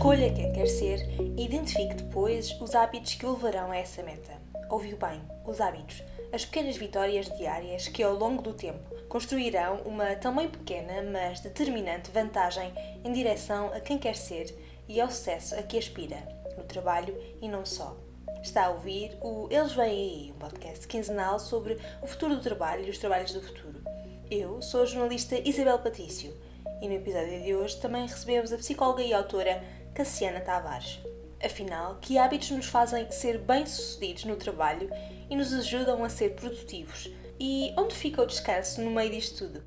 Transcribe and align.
Escolha 0.00 0.32
quem 0.32 0.50
quer 0.50 0.66
ser 0.66 1.06
e 1.36 1.44
identifique 1.44 1.92
depois 1.92 2.58
os 2.58 2.74
hábitos 2.74 3.16
que 3.16 3.26
o 3.26 3.32
levarão 3.32 3.70
a 3.70 3.76
essa 3.76 4.02
meta. 4.02 4.32
Ouviu 4.70 4.96
bem, 4.96 5.20
os 5.44 5.60
hábitos, 5.60 6.02
as 6.32 6.42
pequenas 6.42 6.78
vitórias 6.78 7.26
diárias 7.36 7.86
que 7.86 8.02
ao 8.02 8.14
longo 8.14 8.40
do 8.40 8.54
tempo 8.54 8.80
construirão 9.10 9.82
uma 9.84 10.16
também 10.16 10.48
pequena, 10.48 11.02
mas 11.02 11.40
determinante 11.40 12.10
vantagem 12.12 12.72
em 13.04 13.12
direção 13.12 13.66
a 13.74 13.80
quem 13.80 13.98
quer 13.98 14.16
ser 14.16 14.58
e 14.88 14.98
ao 14.98 15.10
sucesso 15.10 15.54
a 15.54 15.62
que 15.62 15.76
aspira, 15.76 16.26
no 16.56 16.64
trabalho 16.64 17.14
e 17.42 17.46
não 17.46 17.66
só. 17.66 17.94
Está 18.42 18.64
a 18.64 18.70
ouvir 18.70 19.18
o 19.20 19.48
Eles 19.50 19.74
Vêm 19.74 19.84
Aí, 19.84 20.32
um 20.34 20.38
podcast 20.38 20.88
quinzenal 20.88 21.38
sobre 21.38 21.76
o 22.00 22.06
futuro 22.06 22.36
do 22.36 22.40
trabalho 22.40 22.86
e 22.86 22.90
os 22.90 22.96
trabalhos 22.96 23.34
do 23.34 23.42
futuro. 23.42 23.82
Eu 24.30 24.62
sou 24.62 24.80
a 24.80 24.86
jornalista 24.86 25.38
Isabel 25.46 25.78
Patrício 25.78 26.34
e 26.80 26.88
no 26.88 26.94
episódio 26.94 27.42
de 27.42 27.54
hoje 27.54 27.78
também 27.78 28.06
recebemos 28.06 28.50
a 28.50 28.56
psicóloga 28.56 29.02
e 29.02 29.12
autora 29.12 29.62
Cassiana 30.00 30.40
Tavares. 30.40 30.98
Afinal, 31.44 31.96
que 31.96 32.16
hábitos 32.16 32.52
nos 32.52 32.64
fazem 32.64 33.12
ser 33.12 33.36
bem-sucedidos 33.36 34.24
no 34.24 34.34
trabalho 34.34 34.88
e 35.28 35.36
nos 35.36 35.52
ajudam 35.52 36.02
a 36.02 36.08
ser 36.08 36.30
produtivos? 36.36 37.10
E 37.38 37.74
onde 37.76 37.94
fica 37.94 38.22
o 38.22 38.26
descanso 38.26 38.80
no 38.80 38.92
meio 38.92 39.10
disto 39.10 39.46
tudo? 39.46 39.62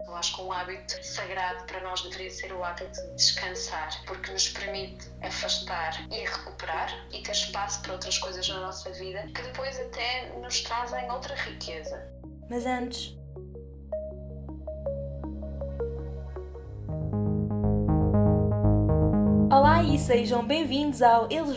Eu 0.00 0.14
acho 0.14 0.34
que 0.34 0.40
um 0.40 0.50
hábito 0.50 1.04
sagrado 1.04 1.66
para 1.66 1.82
nós 1.82 2.00
deveria 2.00 2.30
ser 2.30 2.54
o 2.54 2.64
hábito 2.64 2.90
de 2.90 3.16
descansar, 3.16 4.02
porque 4.06 4.32
nos 4.32 4.48
permite 4.48 5.10
afastar 5.20 6.10
e 6.10 6.24
recuperar 6.24 6.90
e 7.12 7.22
ter 7.22 7.32
espaço 7.32 7.82
para 7.82 7.92
outras 7.92 8.16
coisas 8.16 8.48
na 8.48 8.60
nossa 8.60 8.90
vida 8.92 9.26
que 9.34 9.42
depois 9.42 9.78
até 9.78 10.32
nos 10.38 10.62
trazem 10.62 11.10
outra 11.10 11.34
riqueza. 11.34 12.02
Mas 12.48 12.64
antes, 12.64 13.14
e 19.96 19.98
sejam 19.98 20.46
bem-vindos 20.46 21.00
ao 21.00 21.26
Eles. 21.30 21.56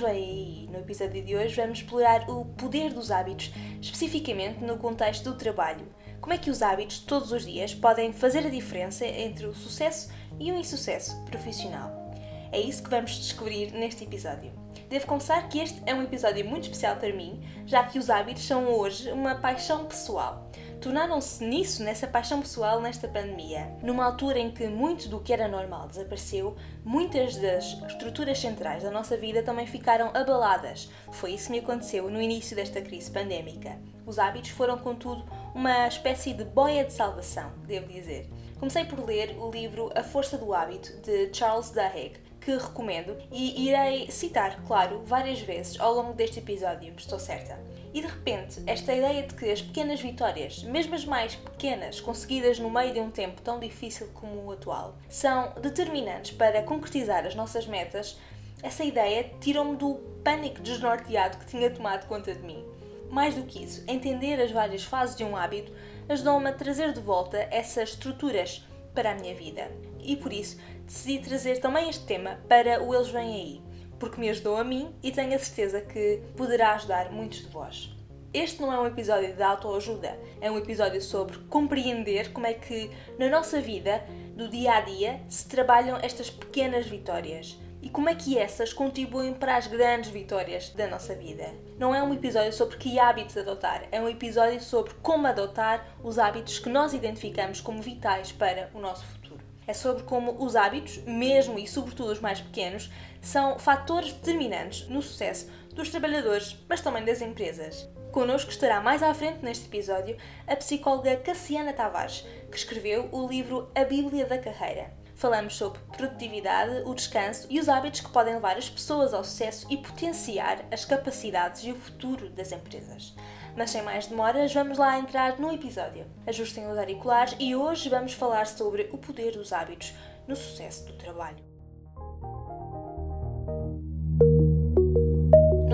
No 0.71 0.79
episódio 0.79 1.21
de 1.21 1.35
hoje 1.35 1.59
vamos 1.59 1.79
explorar 1.79 2.29
o 2.29 2.45
poder 2.45 2.93
dos 2.93 3.11
hábitos, 3.11 3.51
especificamente 3.81 4.63
no 4.63 4.77
contexto 4.77 5.25
do 5.25 5.37
trabalho. 5.37 5.85
Como 6.21 6.33
é 6.33 6.37
que 6.37 6.49
os 6.49 6.61
hábitos 6.61 6.99
todos 6.99 7.33
os 7.33 7.45
dias 7.45 7.75
podem 7.75 8.13
fazer 8.13 8.47
a 8.47 8.49
diferença 8.49 9.05
entre 9.05 9.45
o 9.45 9.53
sucesso 9.53 10.09
e 10.39 10.53
o 10.53 10.55
insucesso 10.55 11.21
profissional? 11.25 12.13
É 12.49 12.61
isso 12.61 12.81
que 12.81 12.89
vamos 12.89 13.11
descobrir 13.11 13.73
neste 13.73 14.05
episódio. 14.05 14.53
Devo 14.87 15.05
confessar 15.05 15.49
que 15.49 15.59
este 15.59 15.81
é 15.85 15.93
um 15.93 16.01
episódio 16.01 16.45
muito 16.45 16.63
especial 16.63 16.95
para 16.95 17.13
mim, 17.13 17.41
já 17.65 17.83
que 17.83 17.99
os 17.99 18.09
hábitos 18.09 18.47
são 18.47 18.69
hoje 18.69 19.11
uma 19.11 19.35
paixão 19.35 19.83
pessoal 19.83 20.49
tornaram-se 20.79 21.43
nisso, 21.43 21.83
nessa 21.83 22.07
paixão 22.07 22.41
pessoal, 22.41 22.81
nesta 22.81 23.07
pandemia. 23.07 23.71
Numa 23.83 24.05
altura 24.05 24.39
em 24.39 24.51
que 24.51 24.67
muito 24.67 25.09
do 25.09 25.19
que 25.19 25.33
era 25.33 25.47
normal 25.47 25.87
desapareceu, 25.87 26.55
muitas 26.83 27.35
das 27.35 27.65
estruturas 27.87 28.39
centrais 28.39 28.83
da 28.83 28.91
nossa 28.91 29.17
vida 29.17 29.43
também 29.43 29.67
ficaram 29.67 30.11
abaladas. 30.13 30.89
Foi 31.11 31.33
isso 31.33 31.47
que 31.47 31.51
me 31.51 31.59
aconteceu 31.59 32.09
no 32.09 32.21
início 32.21 32.55
desta 32.55 32.81
crise 32.81 33.11
pandémica. 33.11 33.77
Os 34.05 34.17
hábitos 34.17 34.51
foram, 34.51 34.77
contudo, 34.77 35.23
uma 35.53 35.87
espécie 35.87 36.33
de 36.33 36.43
boia 36.43 36.85
de 36.85 36.93
salvação, 36.93 37.51
devo 37.67 37.87
dizer. 37.87 38.29
Comecei 38.57 38.85
por 38.85 39.05
ler 39.05 39.37
o 39.37 39.51
livro 39.51 39.91
A 39.95 40.03
Força 40.03 40.37
do 40.37 40.53
Hábito, 40.53 40.91
de 41.01 41.29
Charles 41.33 41.71
Duhigg, 41.71 42.19
que 42.41 42.51
recomendo 42.51 43.15
e 43.31 43.67
irei 43.67 44.09
citar, 44.09 44.63
claro, 44.65 45.01
várias 45.05 45.39
vezes 45.41 45.79
ao 45.79 45.93
longo 45.93 46.13
deste 46.13 46.39
episódio, 46.39 46.93
estou 46.97 47.19
certa. 47.19 47.59
E 47.93 48.01
de 48.01 48.07
repente, 48.07 48.61
esta 48.67 48.93
ideia 48.93 49.23
de 49.23 49.33
que 49.33 49.49
as 49.49 49.61
pequenas 49.61 49.99
vitórias, 49.99 50.63
mesmo 50.63 50.93
as 50.93 51.05
mais 51.05 51.35
pequenas, 51.35 51.99
conseguidas 51.99 52.59
no 52.59 52.69
meio 52.69 52.93
de 52.93 52.99
um 52.99 53.09
tempo 53.09 53.41
tão 53.41 53.59
difícil 53.59 54.09
como 54.13 54.45
o 54.45 54.51
atual, 54.51 54.95
são 55.09 55.53
determinantes 55.59 56.31
para 56.31 56.61
concretizar 56.61 57.25
as 57.25 57.33
nossas 57.33 57.65
metas, 57.65 58.17
essa 58.61 58.83
ideia 58.83 59.31
tirou-me 59.39 59.75
do 59.75 59.95
pânico 60.23 60.61
desnorteado 60.61 61.37
que 61.37 61.47
tinha 61.47 61.69
tomado 61.71 62.07
conta 62.07 62.33
de 62.33 62.41
mim. 62.41 62.63
Mais 63.09 63.33
do 63.33 63.43
que 63.43 63.63
isso, 63.63 63.83
entender 63.87 64.39
as 64.39 64.51
várias 64.51 64.83
fases 64.83 65.15
de 65.15 65.23
um 65.23 65.35
hábito 65.35 65.71
ajudou-me 66.07 66.49
a 66.49 66.53
trazer 66.53 66.93
de 66.93 66.99
volta 66.99 67.47
essas 67.49 67.89
estruturas 67.89 68.63
para 68.93 69.11
a 69.11 69.15
minha 69.15 69.33
vida. 69.33 69.71
E 69.99 70.15
por 70.15 70.31
isso 70.31 70.59
decidi 70.85 71.19
trazer 71.19 71.59
também 71.59 71.89
este 71.89 72.05
tema 72.05 72.39
para 72.47 72.83
o 72.83 72.93
Eles 72.93 73.09
Vêm 73.09 73.33
Aí 73.33 73.68
porque 73.99 74.19
me 74.19 74.29
ajudou 74.29 74.57
a 74.57 74.63
mim 74.63 74.95
e 75.03 75.11
tenho 75.11 75.35
a 75.35 75.39
certeza 75.39 75.81
que 75.81 76.21
poderá 76.35 76.73
ajudar 76.73 77.11
muitos 77.11 77.39
de 77.39 77.47
vós. 77.47 77.91
Este 78.33 78.61
não 78.61 78.71
é 78.71 78.79
um 78.79 78.85
episódio 78.85 79.35
de 79.35 79.41
autoajuda, 79.41 80.15
é 80.39 80.51
um 80.51 80.57
episódio 80.57 81.01
sobre 81.01 81.37
compreender 81.49 82.31
como 82.31 82.45
é 82.45 82.53
que 82.53 82.91
na 83.17 83.27
nossa 83.27 83.59
vida, 83.59 84.03
do 84.35 84.47
dia 84.47 84.73
a 84.73 84.81
dia, 84.81 85.19
se 85.27 85.47
trabalham 85.47 85.97
estas 85.97 86.29
pequenas 86.29 86.85
vitórias 86.85 87.57
e 87.81 87.89
como 87.89 88.09
é 88.09 88.13
que 88.13 88.37
essas 88.37 88.71
contribuem 88.71 89.33
para 89.33 89.55
as 89.55 89.65
grandes 89.65 90.11
vitórias 90.11 90.69
da 90.69 90.87
nossa 90.87 91.15
vida. 91.15 91.49
Não 91.77 91.95
é 91.95 92.03
um 92.03 92.13
episódio 92.13 92.53
sobre 92.53 92.77
que 92.77 92.99
hábitos 92.99 93.35
adotar, 93.35 93.87
é 93.91 93.99
um 93.99 94.07
episódio 94.07 94.61
sobre 94.61 94.93
como 95.01 95.25
adotar 95.25 95.87
os 96.03 96.19
hábitos 96.19 96.59
que 96.59 96.69
nós 96.69 96.93
identificamos 96.93 97.61
como 97.61 97.81
vitais 97.81 98.31
para 98.31 98.69
o 98.73 98.79
nosso 98.79 99.05
futuro. 99.05 99.39
É 99.65 99.73
sobre 99.73 100.03
como 100.03 100.43
os 100.43 100.55
hábitos, 100.55 100.97
mesmo 101.03 101.57
e 101.57 101.67
sobretudo 101.67 102.11
os 102.11 102.19
mais 102.19 102.41
pequenos, 102.41 102.91
são 103.21 103.59
fatores 103.59 104.13
determinantes 104.13 104.87
no 104.87 105.01
sucesso 105.01 105.49
dos 105.73 105.89
trabalhadores, 105.89 106.57
mas 106.67 106.81
também 106.81 107.03
das 107.05 107.21
empresas. 107.21 107.87
Connosco 108.11 108.49
estará 108.49 108.81
mais 108.81 109.03
à 109.03 109.13
frente 109.13 109.43
neste 109.43 109.67
episódio 109.67 110.17
a 110.47 110.55
psicóloga 110.55 111.15
Cassiana 111.17 111.73
Tavares, 111.73 112.25
que 112.49 112.57
escreveu 112.57 113.07
o 113.11 113.27
livro 113.27 113.69
A 113.75 113.83
Bíblia 113.83 114.25
da 114.25 114.37
Carreira. 114.37 114.91
Falamos 115.13 115.57
sobre 115.57 115.79
produtividade, 115.97 116.81
o 116.85 116.95
descanso 116.95 117.45
e 117.49 117.59
os 117.59 117.67
hábitos 117.67 117.99
que 117.99 118.09
podem 118.09 118.35
levar 118.35 118.57
as 118.57 118.69
pessoas 118.69 119.13
ao 119.13 119.23
sucesso 119.23 119.67
e 119.69 119.75
potenciar 119.75 120.65
as 120.71 120.85
capacidades 120.85 121.63
e 121.65 121.71
o 121.71 121.75
futuro 121.75 122.29
das 122.29 122.53
empresas. 122.53 123.13
Mas 123.55 123.69
sem 123.69 123.81
mais 123.81 124.07
demoras, 124.07 124.53
vamos 124.53 124.77
lá 124.77 124.97
entrar 124.97 125.37
no 125.37 125.51
episódio. 125.51 126.05
Ajustem 126.25 126.71
os 126.71 126.77
auriculares 126.77 127.35
e 127.37 127.53
hoje 127.53 127.89
vamos 127.89 128.13
falar 128.13 128.47
sobre 128.47 128.89
o 128.93 128.97
poder 128.97 129.33
dos 129.33 129.51
hábitos 129.51 129.93
no 130.25 130.37
sucesso 130.37 130.85
do 130.85 130.93
trabalho. 130.93 131.48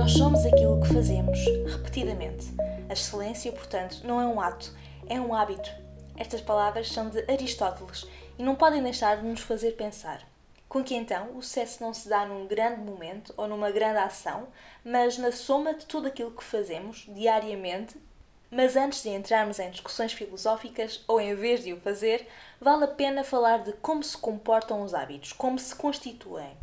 Nós 0.05 0.13
somos 0.13 0.45
aquilo 0.45 0.79
que 0.81 0.93
fazemos 0.93 1.39
repetidamente. 1.65 2.53
A 2.87 2.93
excelência, 2.93 3.51
portanto, 3.51 4.01
não 4.03 4.21
é 4.21 4.27
um 4.27 4.39
ato, 4.39 4.71
é 5.07 5.19
um 5.19 5.33
hábito. 5.33 5.67
Estas 6.15 6.41
palavras 6.41 6.91
são 6.91 7.09
de 7.09 7.25
Aristóteles 7.27 8.05
e 8.37 8.43
não 8.43 8.53
podem 8.53 8.83
deixar 8.83 9.17
de 9.17 9.25
nos 9.25 9.39
fazer 9.39 9.71
pensar. 9.71 10.21
Com 10.69 10.83
que 10.83 10.93
então 10.93 11.35
o 11.35 11.41
sucesso 11.41 11.81
não 11.81 11.91
se 11.91 12.07
dá 12.07 12.23
num 12.23 12.45
grande 12.45 12.81
momento 12.81 13.33
ou 13.35 13.47
numa 13.47 13.71
grande 13.71 13.97
ação, 13.97 14.47
mas 14.83 15.17
na 15.17 15.31
soma 15.31 15.73
de 15.73 15.87
tudo 15.87 16.07
aquilo 16.07 16.29
que 16.29 16.43
fazemos 16.43 17.07
diariamente. 17.09 17.97
Mas 18.51 18.75
antes 18.75 19.01
de 19.01 19.09
entrarmos 19.09 19.57
em 19.57 19.71
discussões 19.71 20.13
filosóficas, 20.13 21.03
ou 21.07 21.19
em 21.19 21.33
vez 21.33 21.63
de 21.63 21.73
o 21.73 21.81
fazer, 21.81 22.27
vale 22.61 22.83
a 22.83 22.89
pena 22.89 23.23
falar 23.23 23.63
de 23.63 23.73
como 23.73 24.03
se 24.03 24.15
comportam 24.15 24.83
os 24.83 24.93
hábitos, 24.93 25.33
como 25.33 25.57
se 25.57 25.73
constituem. 25.73 26.55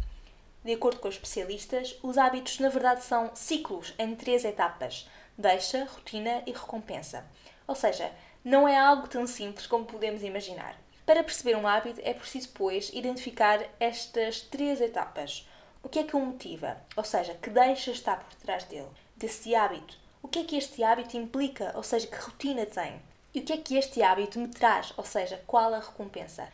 De 0.64 0.72
acordo 0.74 1.00
com 1.00 1.08
os 1.08 1.14
especialistas, 1.16 1.98
os 2.02 2.16
hábitos 2.16 2.60
na 2.60 2.68
verdade 2.68 3.02
são 3.02 3.30
ciclos 3.34 3.94
em 3.98 4.14
três 4.14 4.44
etapas: 4.44 5.08
deixa, 5.36 5.84
rotina 5.84 6.42
e 6.46 6.52
recompensa. 6.52 7.26
Ou 7.66 7.74
seja, 7.74 8.12
não 8.44 8.68
é 8.68 8.78
algo 8.78 9.08
tão 9.08 9.26
simples 9.26 9.66
como 9.66 9.84
podemos 9.84 10.22
imaginar. 10.22 10.76
Para 11.04 11.24
perceber 11.24 11.56
um 11.56 11.66
hábito 11.66 12.00
é 12.04 12.14
preciso, 12.14 12.50
pois, 12.54 12.90
identificar 12.92 13.60
estas 13.80 14.40
três 14.40 14.80
etapas. 14.80 15.48
O 15.82 15.88
que 15.88 15.98
é 15.98 16.04
que 16.04 16.14
o 16.14 16.20
motiva? 16.20 16.76
Ou 16.96 17.02
seja, 17.02 17.34
que 17.34 17.50
deixa 17.50 17.90
estar 17.90 18.22
por 18.22 18.34
trás 18.36 18.62
dele? 18.64 18.88
Desse 19.16 19.54
hábito. 19.54 19.98
O 20.22 20.28
que 20.28 20.38
é 20.38 20.44
que 20.44 20.56
este 20.56 20.84
hábito 20.84 21.16
implica? 21.16 21.72
Ou 21.74 21.82
seja, 21.82 22.06
que 22.06 22.16
rotina 22.16 22.64
tem? 22.66 23.02
E 23.34 23.40
o 23.40 23.44
que 23.44 23.52
é 23.52 23.56
que 23.56 23.76
este 23.76 24.00
hábito 24.00 24.38
me 24.38 24.46
traz? 24.46 24.92
Ou 24.96 25.04
seja, 25.04 25.42
qual 25.44 25.74
a 25.74 25.80
recompensa? 25.80 26.48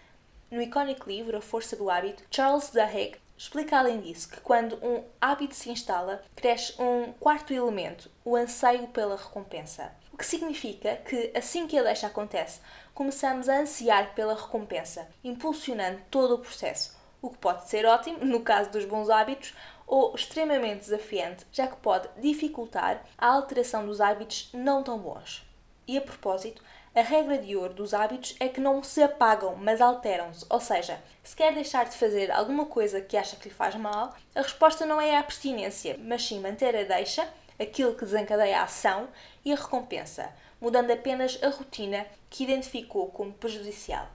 No 0.50 0.62
icónico 0.62 1.10
livro 1.10 1.36
A 1.36 1.42
Força 1.42 1.76
do 1.76 1.90
Hábito, 1.90 2.24
Charles 2.30 2.70
Duhigg 2.70 3.18
Explica 3.38 3.78
além 3.78 4.00
disso 4.00 4.28
que 4.28 4.40
quando 4.40 4.84
um 4.84 5.04
hábito 5.20 5.54
se 5.54 5.70
instala, 5.70 6.20
cresce 6.34 6.74
um 6.82 7.12
quarto 7.12 7.52
elemento, 7.52 8.10
o 8.24 8.34
anseio 8.34 8.88
pela 8.88 9.14
recompensa. 9.14 9.92
O 10.12 10.16
que 10.16 10.26
significa 10.26 10.96
que 10.96 11.30
assim 11.36 11.68
que 11.68 11.78
a 11.78 11.84
deixa 11.84 12.08
acontece, 12.08 12.60
começamos 12.92 13.48
a 13.48 13.60
ansiar 13.60 14.12
pela 14.16 14.34
recompensa, 14.34 15.08
impulsionando 15.22 16.00
todo 16.10 16.34
o 16.34 16.38
processo, 16.40 16.98
o 17.22 17.30
que 17.30 17.38
pode 17.38 17.68
ser 17.68 17.86
ótimo 17.86 18.24
no 18.24 18.40
caso 18.40 18.70
dos 18.70 18.84
bons 18.84 19.08
hábitos 19.08 19.54
ou 19.86 20.16
extremamente 20.16 20.80
desafiante, 20.80 21.46
já 21.52 21.68
que 21.68 21.76
pode 21.76 22.08
dificultar 22.20 23.04
a 23.16 23.28
alteração 23.28 23.86
dos 23.86 24.00
hábitos 24.00 24.50
não 24.52 24.82
tão 24.82 24.98
bons. 24.98 25.46
E 25.86 25.96
a 25.96 26.00
propósito, 26.00 26.60
a 26.94 27.02
regra 27.02 27.38
de 27.38 27.54
ouro 27.54 27.74
dos 27.74 27.94
hábitos 27.94 28.34
é 28.40 28.48
que 28.48 28.60
não 28.60 28.82
se 28.82 29.02
apagam, 29.02 29.54
mas 29.56 29.80
alteram-se. 29.80 30.44
Ou 30.48 30.60
seja, 30.60 31.00
se 31.22 31.36
quer 31.36 31.54
deixar 31.54 31.84
de 31.84 31.96
fazer 31.96 32.30
alguma 32.30 32.66
coisa 32.66 33.00
que 33.00 33.16
acha 33.16 33.36
que 33.36 33.48
lhe 33.48 33.54
faz 33.54 33.74
mal, 33.74 34.14
a 34.34 34.42
resposta 34.42 34.86
não 34.86 35.00
é 35.00 35.16
a 35.16 35.20
abstinência, 35.20 35.98
mas 36.02 36.26
sim 36.26 36.40
manter 36.40 36.74
a 36.74 36.84
deixa, 36.84 37.28
aquilo 37.58 37.94
que 37.94 38.04
desencadeia 38.04 38.60
a 38.60 38.64
ação, 38.64 39.08
e 39.44 39.52
a 39.52 39.56
recompensa, 39.56 40.32
mudando 40.60 40.90
apenas 40.90 41.38
a 41.42 41.48
rotina 41.48 42.06
que 42.30 42.44
identificou 42.44 43.08
como 43.10 43.32
prejudicial. 43.32 44.08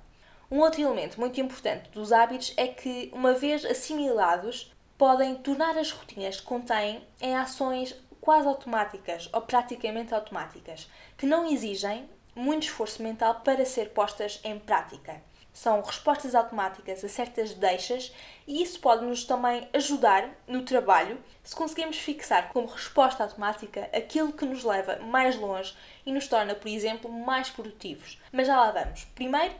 Um 0.50 0.60
outro 0.60 0.81
elemento 0.81 1.20
muito 1.20 1.40
importante 1.40 1.90
dos 1.90 2.12
hábitos 2.12 2.54
é 2.58 2.68
que, 2.68 3.10
uma 3.14 3.34
vez 3.34 3.66
assimilados, 3.66 4.72
podem 4.98 5.36
tornar 5.36 5.78
as 5.78 5.92
rotinas 5.92 6.40
que 6.40 6.46
contêm 6.46 7.06
em 7.20 7.36
ações 7.36 7.96
quase 8.22 8.48
automáticas 8.48 9.30
ou 9.34 9.42
praticamente 9.42 10.14
automáticas, 10.14 10.90
que 11.18 11.25
não 11.25 11.46
exigem 11.52 12.10
muito 12.35 12.63
esforço 12.63 13.01
mental 13.01 13.41
para 13.44 13.65
ser 13.65 13.89
postas 13.89 14.39
em 14.44 14.59
prática. 14.59 15.21
São 15.53 15.81
respostas 15.81 16.33
automáticas 16.33 17.03
a 17.03 17.07
certas 17.07 17.53
deixas 17.53 18.12
e 18.47 18.63
isso 18.63 18.80
pode-nos 18.80 19.24
também 19.24 19.68
ajudar 19.71 20.31
no 20.47 20.63
trabalho 20.63 21.19
se 21.44 21.56
conseguirmos 21.56 21.97
fixar 21.97 22.50
como 22.51 22.65
resposta 22.65 23.24
automática 23.24 23.88
aquilo 23.94 24.33
que 24.33 24.45
nos 24.45 24.63
leva 24.63 24.97
mais 24.97 25.35
longe 25.35 25.75
e 26.06 26.12
nos 26.12 26.27
torna, 26.27 26.56
por 26.56 26.68
exemplo, 26.68 27.12
mais 27.12 27.51
produtivos. 27.51 28.19
Mas 28.31 28.47
já 28.47 28.57
lá 28.59 28.71
vamos. 28.71 29.06
Primeiro, 29.13 29.53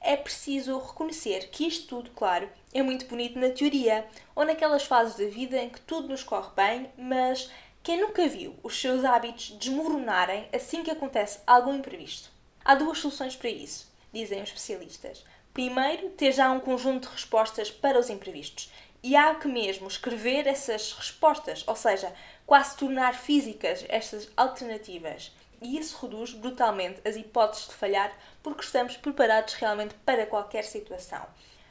é 0.00 0.16
preciso 0.16 0.78
reconhecer 0.78 1.48
que 1.50 1.66
isto 1.66 1.88
tudo, 1.88 2.10
claro, 2.10 2.48
é 2.72 2.82
muito 2.82 3.06
bonito 3.06 3.38
na 3.38 3.50
teoria 3.50 4.06
ou 4.34 4.44
naquelas 4.44 4.84
fases 4.84 5.16
da 5.16 5.26
vida 5.26 5.56
em 5.56 5.70
que 5.70 5.80
tudo 5.80 6.08
nos 6.08 6.22
corre 6.22 6.50
bem, 6.54 6.90
mas 6.96 7.50
quem 7.82 8.00
nunca 8.00 8.26
viu 8.28 8.56
os 8.62 8.78
seus 8.78 9.04
hábitos 9.04 9.50
desmoronarem 9.50 10.48
assim 10.52 10.82
que 10.82 10.90
acontece 10.90 11.40
algum 11.46 11.74
imprevisto? 11.74 12.30
Há 12.64 12.74
duas 12.74 12.98
soluções 12.98 13.34
para 13.34 13.48
isso, 13.48 13.90
dizem 14.12 14.42
os 14.42 14.48
especialistas. 14.48 15.24
Primeiro, 15.54 16.10
ter 16.10 16.32
já 16.32 16.50
um 16.50 16.60
conjunto 16.60 17.08
de 17.08 17.14
respostas 17.14 17.70
para 17.70 17.98
os 17.98 18.10
imprevistos. 18.10 18.70
E 19.02 19.16
há 19.16 19.34
que 19.34 19.48
mesmo 19.48 19.88
escrever 19.88 20.46
essas 20.46 20.92
respostas, 20.92 21.64
ou 21.66 21.74
seja, 21.74 22.12
quase 22.46 22.76
tornar 22.76 23.14
físicas 23.14 23.84
estas 23.88 24.28
alternativas. 24.36 25.32
E 25.60 25.78
isso 25.78 25.98
reduz 26.00 26.32
brutalmente 26.32 27.00
as 27.04 27.16
hipóteses 27.16 27.68
de 27.68 27.74
falhar 27.74 28.12
porque 28.42 28.64
estamos 28.64 28.96
preparados 28.96 29.54
realmente 29.54 29.94
para 30.04 30.26
qualquer 30.26 30.64
situação. 30.64 31.24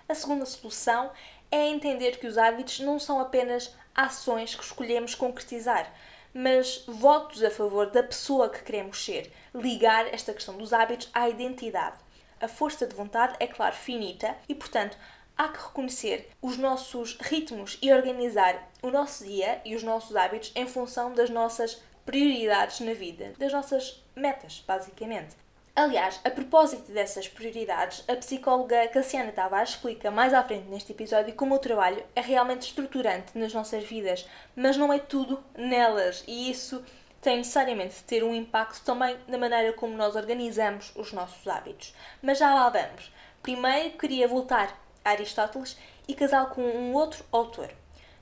A 0.10 0.16
segunda 0.16 0.46
solução 0.46 1.12
é 1.52 1.68
entender 1.68 2.18
que 2.20 2.28
os 2.28 2.38
hábitos 2.38 2.80
não 2.80 3.00
são 3.00 3.20
apenas 3.20 3.74
ações 3.98 4.54
que 4.54 4.64
escolhemos 4.64 5.16
concretizar, 5.16 5.92
mas 6.34 6.84
votos 6.88 7.44
a 7.44 7.50
favor 7.50 7.90
da 7.90 8.04
pessoa 8.04 8.50
que 8.50 8.62
queremos 8.62 9.04
ser, 9.04 9.34
ligar 9.56 10.14
esta 10.14 10.34
questão 10.34 10.56
dos 10.56 10.72
hábitos 10.72 11.10
à 11.12 11.28
identidade. 11.28 11.98
A 12.40 12.48
força 12.48 12.86
de 12.86 12.96
vontade 12.96 13.36
é, 13.40 13.48
claro, 13.48 13.76
finita 13.76 14.38
e, 14.48 14.54
portanto, 14.54 14.96
há 15.36 15.48
que 15.48 15.64
reconhecer 15.64 16.30
os 16.40 16.56
nossos 16.56 17.18
ritmos 17.20 17.80
e 17.82 17.92
organizar 17.92 18.70
o 18.84 18.92
nosso 18.92 19.26
dia 19.26 19.60
e 19.66 19.76
os 19.76 19.82
nossos 19.82 20.16
hábitos 20.16 20.52
em 20.56 20.68
função 20.68 21.14
das 21.14 21.32
nossas 21.32 21.82
prioridades 22.06 22.80
na 22.80 22.94
vida, 22.94 23.34
das 23.40 23.52
nossas 23.52 24.04
metas, 24.16 24.64
basicamente. 24.66 25.36
Aliás, 25.80 26.20
a 26.24 26.32
propósito 26.32 26.92
dessas 26.92 27.28
prioridades, 27.28 28.04
a 28.08 28.16
psicóloga 28.16 28.88
Cassiana 28.88 29.32
Tavares 29.32 29.70
explica 29.70 30.10
mais 30.10 30.34
à 30.34 30.44
frente 30.44 30.68
neste 30.68 30.92
episódio 30.92 31.36
como 31.36 31.54
o 31.54 31.60
trabalho 31.60 32.04
é 32.16 32.20
realmente 32.20 32.64
estruturante 32.64 33.38
nas 33.38 33.54
nossas 33.54 33.84
vidas, 33.84 34.28
mas 34.56 34.76
não 34.76 34.92
é 34.92 34.98
tudo 34.98 35.44
nelas, 35.56 36.24
e 36.28 36.50
isso 36.50 36.84
tem 37.22 37.38
necessariamente 37.38 37.94
de 37.94 38.04
ter 38.06 38.24
um 38.24 38.34
impacto 38.34 38.84
também 38.84 39.20
na 39.28 39.38
maneira 39.38 39.72
como 39.72 39.96
nós 39.96 40.16
organizamos 40.16 40.92
os 40.96 41.14
nossos 41.14 41.48
hábitos. 41.48 41.94
Mas 42.24 42.40
já 42.40 42.56
lá 42.56 42.70
vamos. 42.70 43.14
Primeiro 43.44 44.00
queria 44.00 44.28
voltar 44.28 44.76
a 45.06 45.12
Aristóteles 45.12 45.78
e 46.08 46.16
casá-lo 46.16 46.50
com 46.50 46.64
um 46.64 46.96
outro 46.96 47.24
autor, 47.32 47.70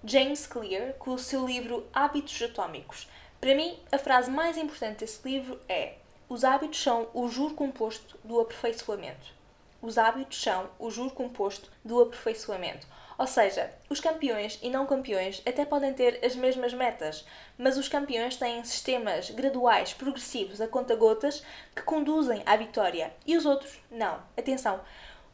James 0.03 0.45
Clear, 0.45 0.91
com 0.95 1.11
o 1.11 1.17
seu 1.17 1.45
livro 1.45 1.87
Hábitos 1.93 2.41
Atômicos. 2.41 3.09
Para 3.39 3.55
mim, 3.55 3.79
a 3.93 3.97
frase 3.97 4.29
mais 4.29 4.57
importante 4.57 4.99
desse 4.99 5.25
livro 5.25 5.57
é 5.69 5.93
os 6.27 6.43
hábitos 6.43 6.81
são 6.81 7.07
o 7.13 7.27
juro 7.29 7.53
composto 7.53 8.17
do 8.23 8.39
aperfeiçoamento. 8.39 9.33
Os 9.81 9.97
hábitos 9.97 10.41
são 10.41 10.69
o 10.79 10.89
juro 10.89 11.11
composto 11.11 11.71
do 11.83 12.01
aperfeiçoamento. 12.01 12.87
Ou 13.17 13.27
seja, 13.27 13.71
os 13.89 13.99
campeões 13.99 14.59
e 14.61 14.69
não 14.69 14.87
campeões 14.87 15.41
até 15.45 15.63
podem 15.63 15.93
ter 15.93 16.19
as 16.25 16.35
mesmas 16.35 16.73
metas, 16.73 17.25
mas 17.57 17.77
os 17.77 17.87
campeões 17.87 18.35
têm 18.35 18.63
sistemas 18.63 19.29
graduais, 19.29 19.93
progressivos, 19.93 20.59
a 20.59 20.67
conta-gotas, 20.67 21.43
que 21.75 21.83
conduzem 21.83 22.41
à 22.45 22.57
vitória 22.57 23.13
e 23.25 23.37
os 23.37 23.45
outros 23.45 23.79
não. 23.91 24.19
Atenção! 24.35 24.81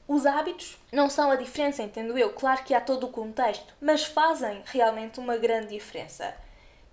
Os 0.07 0.25
hábitos 0.25 0.77
não 0.91 1.09
são 1.09 1.31
a 1.31 1.37
diferença, 1.37 1.81
entendo 1.81 2.17
eu. 2.17 2.33
Claro 2.33 2.63
que 2.65 2.73
há 2.73 2.81
todo 2.81 3.05
o 3.05 3.11
contexto, 3.11 3.73
mas 3.79 4.03
fazem 4.03 4.61
realmente 4.65 5.21
uma 5.21 5.37
grande 5.37 5.69
diferença. 5.69 6.35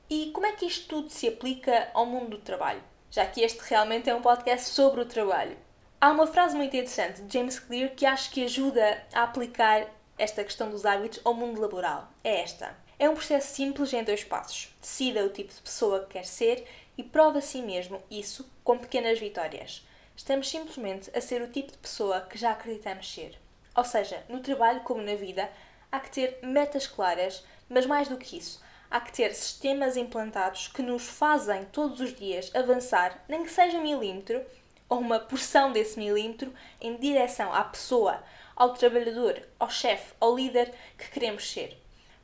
E 0.09 0.31
como 0.31 0.47
é 0.47 0.53
que 0.53 0.67
isto 0.67 0.87
tudo 0.87 1.11
se 1.11 1.27
aplica 1.27 1.89
ao 1.93 2.07
mundo 2.07 2.31
do 2.31 2.39
trabalho? 2.39 2.83
Já 3.11 3.27
que 3.27 3.41
este 3.41 3.61
realmente 3.61 4.09
é 4.09 4.15
um 4.15 4.23
podcast 4.23 4.69
sobre 4.69 5.01
o 5.01 5.07
trabalho. 5.07 5.57
Há 6.01 6.11
uma 6.11 6.27
frase 6.27 6.57
muito 6.57 6.77
interessante 6.77 7.23
de 7.23 7.33
James 7.33 7.59
Clear 7.59 7.91
que 7.91 8.07
acho 8.07 8.31
que 8.31 8.45
ajuda 8.45 9.03
a 9.13 9.23
aplicar 9.23 9.87
esta 10.17 10.45
questão 10.45 10.71
dos 10.71 10.85
hábitos 10.85 11.21
ao 11.25 11.35
mundo 11.35 11.61
laboral. 11.61 12.09
É 12.23 12.41
esta. 12.41 12.77
É 12.99 13.09
um 13.09 13.15
processo 13.15 13.55
simples 13.55 13.93
em 13.93 14.05
dois 14.05 14.25
passos. 14.25 14.75
Decida 14.81 15.25
o 15.25 15.31
tipo 15.31 15.53
de 15.53 15.61
pessoa 15.61 16.01
que 16.01 16.15
quer 16.15 16.25
ser 16.25 16.67
e 16.97 17.03
prova 17.03 17.39
a 17.39 17.43
si 17.43 17.63
mesmo 17.63 18.03
isso 18.11 18.49
com 18.63 18.77
pequenas 18.77 19.19
vitórias. 19.19 19.87
Estamos 20.17 20.51
simplesmente 20.51 21.11
a 21.17 21.21
ser 21.21 21.41
o 21.41 21.49
tipo 21.49 21.71
de 21.73 21.79
pessoa 21.79 22.21
que 22.21 22.37
já 22.37 22.51
acreditamos 22.51 23.13
ser. 23.13 23.39
Ou 23.77 23.85
seja, 23.85 24.25
no 24.29 24.41
trabalho 24.41 24.81
como 24.81 25.01
na 25.01 25.15
vida, 25.15 25.49
há 25.93 26.01
que 26.01 26.11
ter 26.11 26.41
metas 26.43 26.89
claras, 26.89 27.45
mas 27.69 27.87
mais 27.87 28.09
do 28.09 28.17
que 28.17 28.37
isso, 28.37 28.61
há 28.91 29.01
que 29.01 29.13
ter 29.13 29.35
sistemas 29.35 29.97
implantados 29.97 30.69
que 30.69 30.83
nos 30.83 31.07
fazem 31.07 31.65
todos 31.67 32.01
os 32.01 32.15
dias 32.15 32.51
avançar, 32.55 33.23
nem 33.29 33.45
que 33.45 33.51
seja 33.51 33.79
um 33.79 33.83
milímetro, 33.83 34.45
ou 34.89 34.99
uma 34.99 35.21
porção 35.21 35.71
desse 35.73 35.99
milímetro, 35.99 36.53
em 36.81 36.97
direção 36.97 37.53
à 37.53 37.63
pessoa, 37.65 38.23
ao 38.57 38.73
trabalhador, 38.75 39.41
ao 39.59 39.71
chefe, 39.71 40.15
ao 40.19 40.35
líder 40.35 40.73
que 40.97 41.11
queremos 41.11 41.49
ser. 41.51 41.77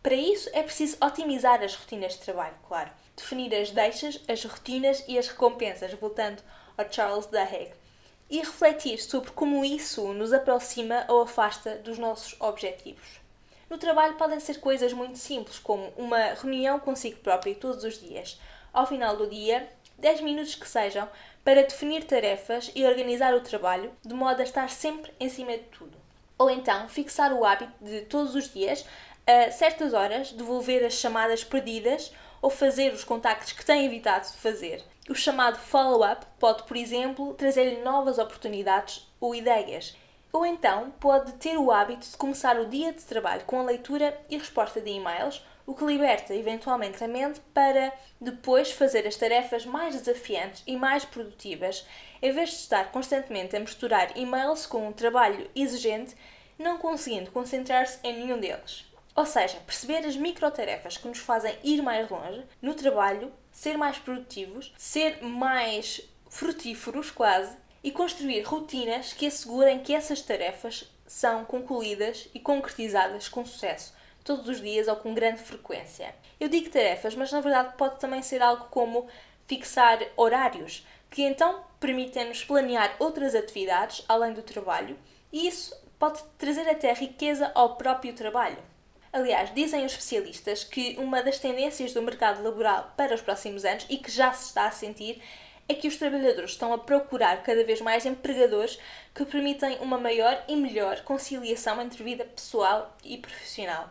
Para 0.02 0.14
isso 0.14 0.50
é 0.52 0.62
preciso 0.62 0.96
otimizar 1.02 1.62
as 1.62 1.74
rotinas 1.74 2.12
de 2.12 2.20
trabalho, 2.20 2.56
claro. 2.68 2.90
Definir 3.16 3.54
as 3.54 3.70
deixas, 3.70 4.20
as 4.28 4.44
rotinas 4.44 5.04
e 5.06 5.18
as 5.18 5.28
recompensas, 5.28 5.92
voltando 5.94 6.42
ao 6.76 6.90
Charles 6.90 7.26
Duhigg. 7.26 7.72
E 8.28 8.38
refletir 8.38 8.98
sobre 8.98 9.30
como 9.30 9.64
isso 9.64 10.12
nos 10.12 10.32
aproxima 10.32 11.04
ou 11.08 11.22
afasta 11.22 11.76
dos 11.76 11.98
nossos 11.98 12.34
objetivos. 12.40 13.23
No 13.68 13.78
trabalho 13.78 14.14
podem 14.14 14.40
ser 14.40 14.60
coisas 14.60 14.92
muito 14.92 15.18
simples, 15.18 15.58
como 15.58 15.92
uma 15.96 16.34
reunião 16.34 16.78
consigo 16.78 17.18
próprio 17.20 17.54
todos 17.54 17.82
os 17.84 17.98
dias. 17.98 18.38
Ao 18.72 18.86
final 18.86 19.16
do 19.16 19.26
dia, 19.26 19.68
10 19.98 20.20
minutos 20.20 20.54
que 20.54 20.68
sejam, 20.68 21.08
para 21.42 21.62
definir 21.62 22.04
tarefas 22.04 22.70
e 22.74 22.84
organizar 22.84 23.34
o 23.34 23.40
trabalho, 23.40 23.92
de 24.04 24.14
modo 24.14 24.40
a 24.40 24.44
estar 24.44 24.68
sempre 24.68 25.12
em 25.18 25.28
cima 25.28 25.52
de 25.52 25.64
tudo. 25.64 25.96
Ou 26.38 26.50
então, 26.50 26.88
fixar 26.88 27.32
o 27.32 27.44
hábito 27.44 27.72
de 27.80 28.02
todos 28.02 28.34
os 28.34 28.52
dias, 28.52 28.84
a 29.26 29.50
certas 29.50 29.94
horas, 29.94 30.32
devolver 30.32 30.84
as 30.84 30.94
chamadas 30.94 31.44
perdidas 31.44 32.12
ou 32.42 32.50
fazer 32.50 32.92
os 32.92 33.04
contactos 33.04 33.52
que 33.52 33.64
têm 33.64 33.86
evitado 33.86 34.26
de 34.26 34.36
fazer. 34.36 34.84
O 35.08 35.14
chamado 35.14 35.58
follow-up 35.58 36.26
pode, 36.38 36.64
por 36.64 36.76
exemplo, 36.76 37.32
trazer-lhe 37.34 37.82
novas 37.82 38.18
oportunidades 38.18 39.06
ou 39.20 39.34
ideias 39.34 39.96
ou 40.34 40.44
então 40.44 40.90
pode 40.98 41.32
ter 41.34 41.56
o 41.56 41.70
hábito 41.70 42.10
de 42.10 42.16
começar 42.16 42.58
o 42.58 42.66
dia 42.66 42.92
de 42.92 43.04
trabalho 43.04 43.44
com 43.44 43.60
a 43.60 43.62
leitura 43.62 44.20
e 44.28 44.36
resposta 44.36 44.80
de 44.80 44.90
e-mails, 44.90 45.40
o 45.64 45.76
que 45.76 45.84
liberta 45.84 46.34
eventualmente 46.34 47.04
a 47.04 47.06
mente 47.06 47.40
para 47.54 47.92
depois 48.20 48.72
fazer 48.72 49.06
as 49.06 49.14
tarefas 49.14 49.64
mais 49.64 49.94
desafiantes 49.94 50.64
e 50.66 50.76
mais 50.76 51.04
produtivas, 51.04 51.86
em 52.20 52.32
vez 52.32 52.50
de 52.50 52.56
estar 52.56 52.90
constantemente 52.90 53.54
a 53.54 53.60
misturar 53.60 54.18
e-mails 54.18 54.66
com 54.66 54.88
um 54.88 54.92
trabalho 54.92 55.48
exigente, 55.54 56.16
não 56.58 56.78
conseguindo 56.78 57.30
concentrar-se 57.30 58.00
em 58.02 58.18
nenhum 58.18 58.40
deles. 58.40 58.84
Ou 59.14 59.24
seja, 59.24 59.60
perceber 59.64 60.04
as 60.04 60.16
microtarefas 60.16 60.96
que 60.96 61.06
nos 61.06 61.18
fazem 61.18 61.56
ir 61.62 61.80
mais 61.80 62.10
longe 62.10 62.44
no 62.60 62.74
trabalho, 62.74 63.32
ser 63.52 63.78
mais 63.78 63.98
produtivos, 63.98 64.74
ser 64.76 65.22
mais 65.22 66.00
frutíferos 66.28 67.12
quase 67.12 67.56
e 67.84 67.92
construir 67.92 68.40
rotinas 68.40 69.12
que 69.12 69.26
assegurem 69.26 69.78
que 69.78 69.94
essas 69.94 70.22
tarefas 70.22 70.90
são 71.06 71.44
concluídas 71.44 72.30
e 72.34 72.40
concretizadas 72.40 73.28
com 73.28 73.44
sucesso, 73.44 73.94
todos 74.24 74.48
os 74.48 74.62
dias 74.62 74.88
ou 74.88 74.96
com 74.96 75.12
grande 75.12 75.42
frequência. 75.42 76.14
Eu 76.40 76.48
digo 76.48 76.70
tarefas, 76.70 77.14
mas 77.14 77.30
na 77.30 77.42
verdade 77.42 77.76
pode 77.76 78.00
também 78.00 78.22
ser 78.22 78.40
algo 78.40 78.68
como 78.70 79.06
fixar 79.46 80.00
horários, 80.16 80.86
que 81.10 81.22
então 81.22 81.62
permitem-nos 81.78 82.42
planear 82.42 82.96
outras 82.98 83.34
atividades 83.34 84.02
além 84.08 84.32
do 84.32 84.42
trabalho, 84.42 84.98
e 85.30 85.46
isso 85.46 85.76
pode 85.98 86.22
trazer 86.38 86.66
até 86.66 86.90
riqueza 86.94 87.52
ao 87.54 87.76
próprio 87.76 88.14
trabalho. 88.14 88.58
Aliás, 89.12 89.54
dizem 89.54 89.84
os 89.84 89.92
especialistas 89.92 90.64
que 90.64 90.96
uma 90.98 91.22
das 91.22 91.38
tendências 91.38 91.92
do 91.92 92.02
mercado 92.02 92.42
laboral 92.42 92.92
para 92.96 93.14
os 93.14 93.20
próximos 93.20 93.64
anos 93.64 93.86
e 93.90 93.98
que 93.98 94.10
já 94.10 94.32
se 94.32 94.46
está 94.46 94.66
a 94.66 94.72
sentir 94.72 95.22
é 95.68 95.74
que 95.74 95.88
os 95.88 95.96
trabalhadores 95.96 96.50
estão 96.50 96.72
a 96.72 96.78
procurar 96.78 97.42
cada 97.42 97.64
vez 97.64 97.80
mais 97.80 98.04
empregadores 98.04 98.78
que 99.14 99.24
permitem 99.24 99.78
uma 99.78 99.98
maior 99.98 100.44
e 100.46 100.56
melhor 100.56 101.00
conciliação 101.02 101.80
entre 101.80 102.04
vida 102.04 102.24
pessoal 102.24 102.96
e 103.02 103.16
profissional. 103.16 103.90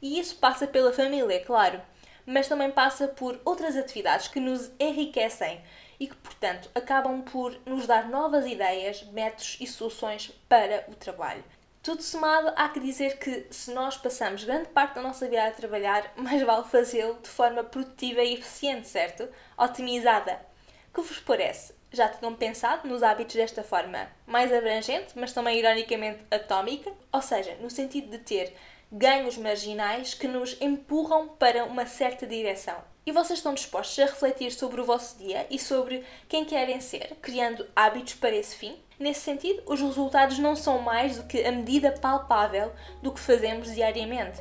E 0.00 0.18
isso 0.18 0.36
passa 0.36 0.66
pela 0.66 0.92
família, 0.92 1.44
claro, 1.44 1.80
mas 2.26 2.48
também 2.48 2.70
passa 2.70 3.08
por 3.08 3.40
outras 3.44 3.76
atividades 3.76 4.28
que 4.28 4.40
nos 4.40 4.70
enriquecem 4.78 5.60
e 6.00 6.08
que, 6.08 6.16
portanto, 6.16 6.68
acabam 6.74 7.22
por 7.22 7.56
nos 7.64 7.86
dar 7.86 8.08
novas 8.08 8.44
ideias, 8.46 9.04
métodos 9.12 9.56
e 9.60 9.66
soluções 9.66 10.32
para 10.48 10.84
o 10.88 10.94
trabalho. 10.96 11.44
Tudo 11.82 12.02
somado, 12.02 12.52
há 12.56 12.68
que 12.68 12.78
dizer 12.78 13.18
que 13.18 13.46
se 13.50 13.72
nós 13.72 13.96
passamos 13.96 14.44
grande 14.44 14.68
parte 14.68 14.94
da 14.94 15.02
nossa 15.02 15.28
vida 15.28 15.46
a 15.46 15.50
trabalhar, 15.50 16.12
mais 16.18 16.42
vale 16.42 16.64
fazê-lo 16.64 17.18
de 17.20 17.28
forma 17.28 17.62
produtiva 17.62 18.22
e 18.22 18.34
eficiente, 18.34 18.88
certo? 18.88 19.28
Otimizada. 19.56 20.51
Que 20.92 21.00
vos 21.00 21.20
parece? 21.20 21.74
Já 21.90 22.08
tinham 22.08 22.34
pensado 22.34 22.86
nos 22.86 23.02
hábitos 23.02 23.34
desta 23.34 23.62
forma 23.62 24.08
mais 24.26 24.52
abrangente, 24.52 25.12
mas 25.14 25.32
também 25.32 25.58
ironicamente 25.58 26.20
atómica? 26.30 26.92
Ou 27.10 27.22
seja, 27.22 27.56
no 27.60 27.70
sentido 27.70 28.10
de 28.10 28.18
ter 28.18 28.54
ganhos 28.90 29.38
marginais 29.38 30.12
que 30.12 30.28
nos 30.28 30.54
empurram 30.60 31.28
para 31.28 31.64
uma 31.64 31.86
certa 31.86 32.26
direção. 32.26 32.76
E 33.06 33.10
vocês 33.10 33.38
estão 33.38 33.54
dispostos 33.54 33.98
a 33.98 34.06
refletir 34.06 34.52
sobre 34.52 34.80
o 34.82 34.84
vosso 34.84 35.16
dia 35.16 35.46
e 35.50 35.58
sobre 35.58 36.04
quem 36.28 36.44
querem 36.44 36.80
ser, 36.80 37.16
criando 37.22 37.66
hábitos 37.74 38.14
para 38.14 38.36
esse 38.36 38.54
fim? 38.54 38.76
Nesse 38.98 39.20
sentido, 39.20 39.62
os 39.66 39.80
resultados 39.80 40.38
não 40.38 40.54
são 40.54 40.78
mais 40.78 41.16
do 41.16 41.24
que 41.24 41.42
a 41.42 41.50
medida 41.50 41.90
palpável 41.90 42.70
do 43.02 43.10
que 43.10 43.18
fazemos 43.18 43.74
diariamente. 43.74 44.40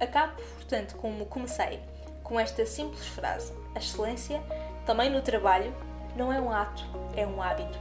Acabo, 0.00 0.40
portanto, 0.54 0.96
como 0.96 1.26
comecei, 1.26 1.80
com 2.22 2.38
esta 2.38 2.64
simples 2.64 3.06
frase: 3.08 3.52
A 3.78 3.80
excelência, 3.80 4.42
também 4.84 5.08
no 5.08 5.22
trabalho, 5.22 5.72
não 6.16 6.32
é 6.32 6.40
um 6.40 6.50
ato, 6.50 6.84
é 7.14 7.24
um 7.24 7.40
hábito. 7.40 7.78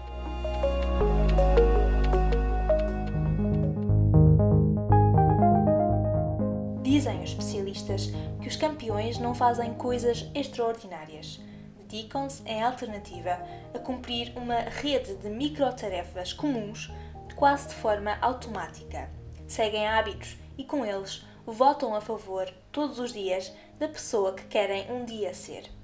Dizem 6.84 7.24
os 7.24 7.32
especialistas 7.32 8.12
que 8.39 8.48
os 8.48 8.56
campeões 8.56 9.18
não 9.18 9.34
fazem 9.34 9.74
coisas 9.74 10.30
extraordinárias 10.36 11.42
dedicam-se, 11.88 12.44
em 12.46 12.62
alternativa, 12.62 13.39
a 13.74 13.80
cumprir 13.80 14.34
uma 14.36 14.60
rede 14.60 15.16
de 15.16 15.30
microtarefas 15.30 16.32
comuns, 16.32 16.92
quase 17.36 17.70
de 17.70 17.74
forma 17.74 18.20
automática. 18.22 19.10
Seguem 19.48 19.88
hábitos 19.88 20.38
e, 20.60 20.63
com 20.63 20.86
eles, 20.86 21.25
votam 21.44 21.96
a 21.96 22.01
favor, 22.01 22.48
todos 22.72 23.00
os 23.00 23.13
dias, 23.13 23.51
da 23.80 23.88
pessoa 23.88 24.34
que 24.34 24.46
querem 24.46 24.92
um 24.92 25.04
dia 25.04 25.34
ser. 25.34 25.76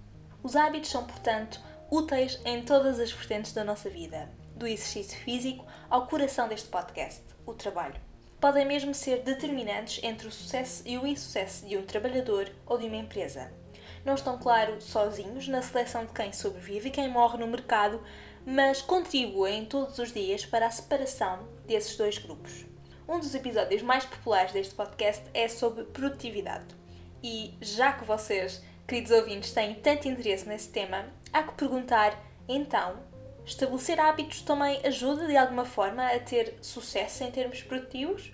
Os 0.43 0.55
hábitos 0.55 0.91
são, 0.91 1.05
portanto, 1.05 1.59
úteis 1.89 2.39
em 2.45 2.62
todas 2.62 3.00
as 3.00 3.12
vertentes 3.12 3.53
da 3.53 3.63
nossa 3.63 3.89
vida, 3.89 4.29
do 4.55 4.67
exercício 4.67 5.17
físico 5.19 5.65
ao 5.89 6.05
coração 6.05 6.47
deste 6.47 6.67
podcast, 6.67 7.23
o 7.45 7.53
trabalho. 7.53 8.00
Podem 8.39 8.65
mesmo 8.65 8.93
ser 8.93 9.23
determinantes 9.23 10.03
entre 10.03 10.27
o 10.27 10.31
sucesso 10.31 10.83
e 10.85 10.97
o 10.97 11.07
insucesso 11.07 11.65
de 11.65 11.77
um 11.77 11.85
trabalhador 11.85 12.51
ou 12.65 12.77
de 12.77 12.88
uma 12.88 12.97
empresa 12.97 13.50
não 14.05 14.15
estão, 14.15 14.38
claro, 14.38 14.81
sozinhos 14.81 15.47
na 15.47 15.62
seleção 15.62 16.05
de 16.05 16.12
quem 16.12 16.33
sobrevive 16.33 16.89
e 16.89 16.91
quem 16.91 17.09
morre 17.09 17.38
no 17.38 17.47
mercado, 17.47 18.01
mas 18.45 18.81
contribuem 18.81 19.65
todos 19.65 19.97
os 19.97 20.12
dias 20.12 20.45
para 20.45 20.67
a 20.67 20.71
separação 20.71 21.47
desses 21.65 21.95
dois 21.95 22.17
grupos. 22.17 22.65
Um 23.07 23.19
dos 23.19 23.33
episódios 23.33 23.81
mais 23.81 24.05
populares 24.05 24.51
deste 24.51 24.75
podcast 24.75 25.23
é 25.33 25.47
sobre 25.47 25.85
produtividade. 25.85 26.75
E 27.21 27.53
já 27.62 27.93
que 27.93 28.03
vocês, 28.03 28.62
queridos 28.88 29.12
ouvintes, 29.12 29.52
têm 29.52 29.75
tanto 29.75 30.08
interesse 30.08 30.48
nesse 30.48 30.70
tema, 30.70 31.06
há 31.32 31.44
que 31.44 31.54
perguntar 31.54 32.18
então: 32.48 33.00
estabelecer 33.46 34.00
hábitos 34.00 34.42
também 34.42 34.82
ajuda 34.86 35.28
de 35.28 35.38
alguma 35.38 35.66
forma 35.66 36.06
a 36.08 36.20
ter 36.20 36.58
sucesso 36.62 37.24
em 37.24 37.32
termos 37.32 37.62
produtivos? 37.62 38.32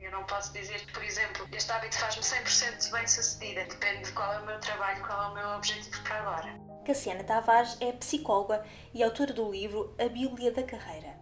Eu 0.00 0.12
não 0.12 0.24
posso 0.24 0.52
dizer 0.54 0.86
que, 0.86 0.92
por 0.92 1.02
exemplo, 1.02 1.46
este 1.52 1.70
hábito 1.70 1.98
faz-me 1.98 2.22
100% 2.22 2.92
bem 2.92 3.06
sucedida. 3.06 3.64
Depende 3.64 4.04
de 4.04 4.12
qual 4.12 4.32
é 4.32 4.38
o 4.38 4.46
meu 4.46 4.58
trabalho, 4.58 5.04
qual 5.06 5.22
é 5.22 5.26
o 5.28 5.34
meu 5.34 5.48
objetivo 5.56 6.02
para 6.02 6.20
agora. 6.20 6.68
Cassiana 6.86 7.24
Tavares 7.24 7.76
é 7.80 7.92
psicóloga 7.92 8.64
e 8.94 9.02
autora 9.02 9.34
do 9.34 9.50
livro 9.50 9.94
A 9.98 10.08
Bíblia 10.08 10.50
da 10.50 10.62
Carreira. 10.62 11.17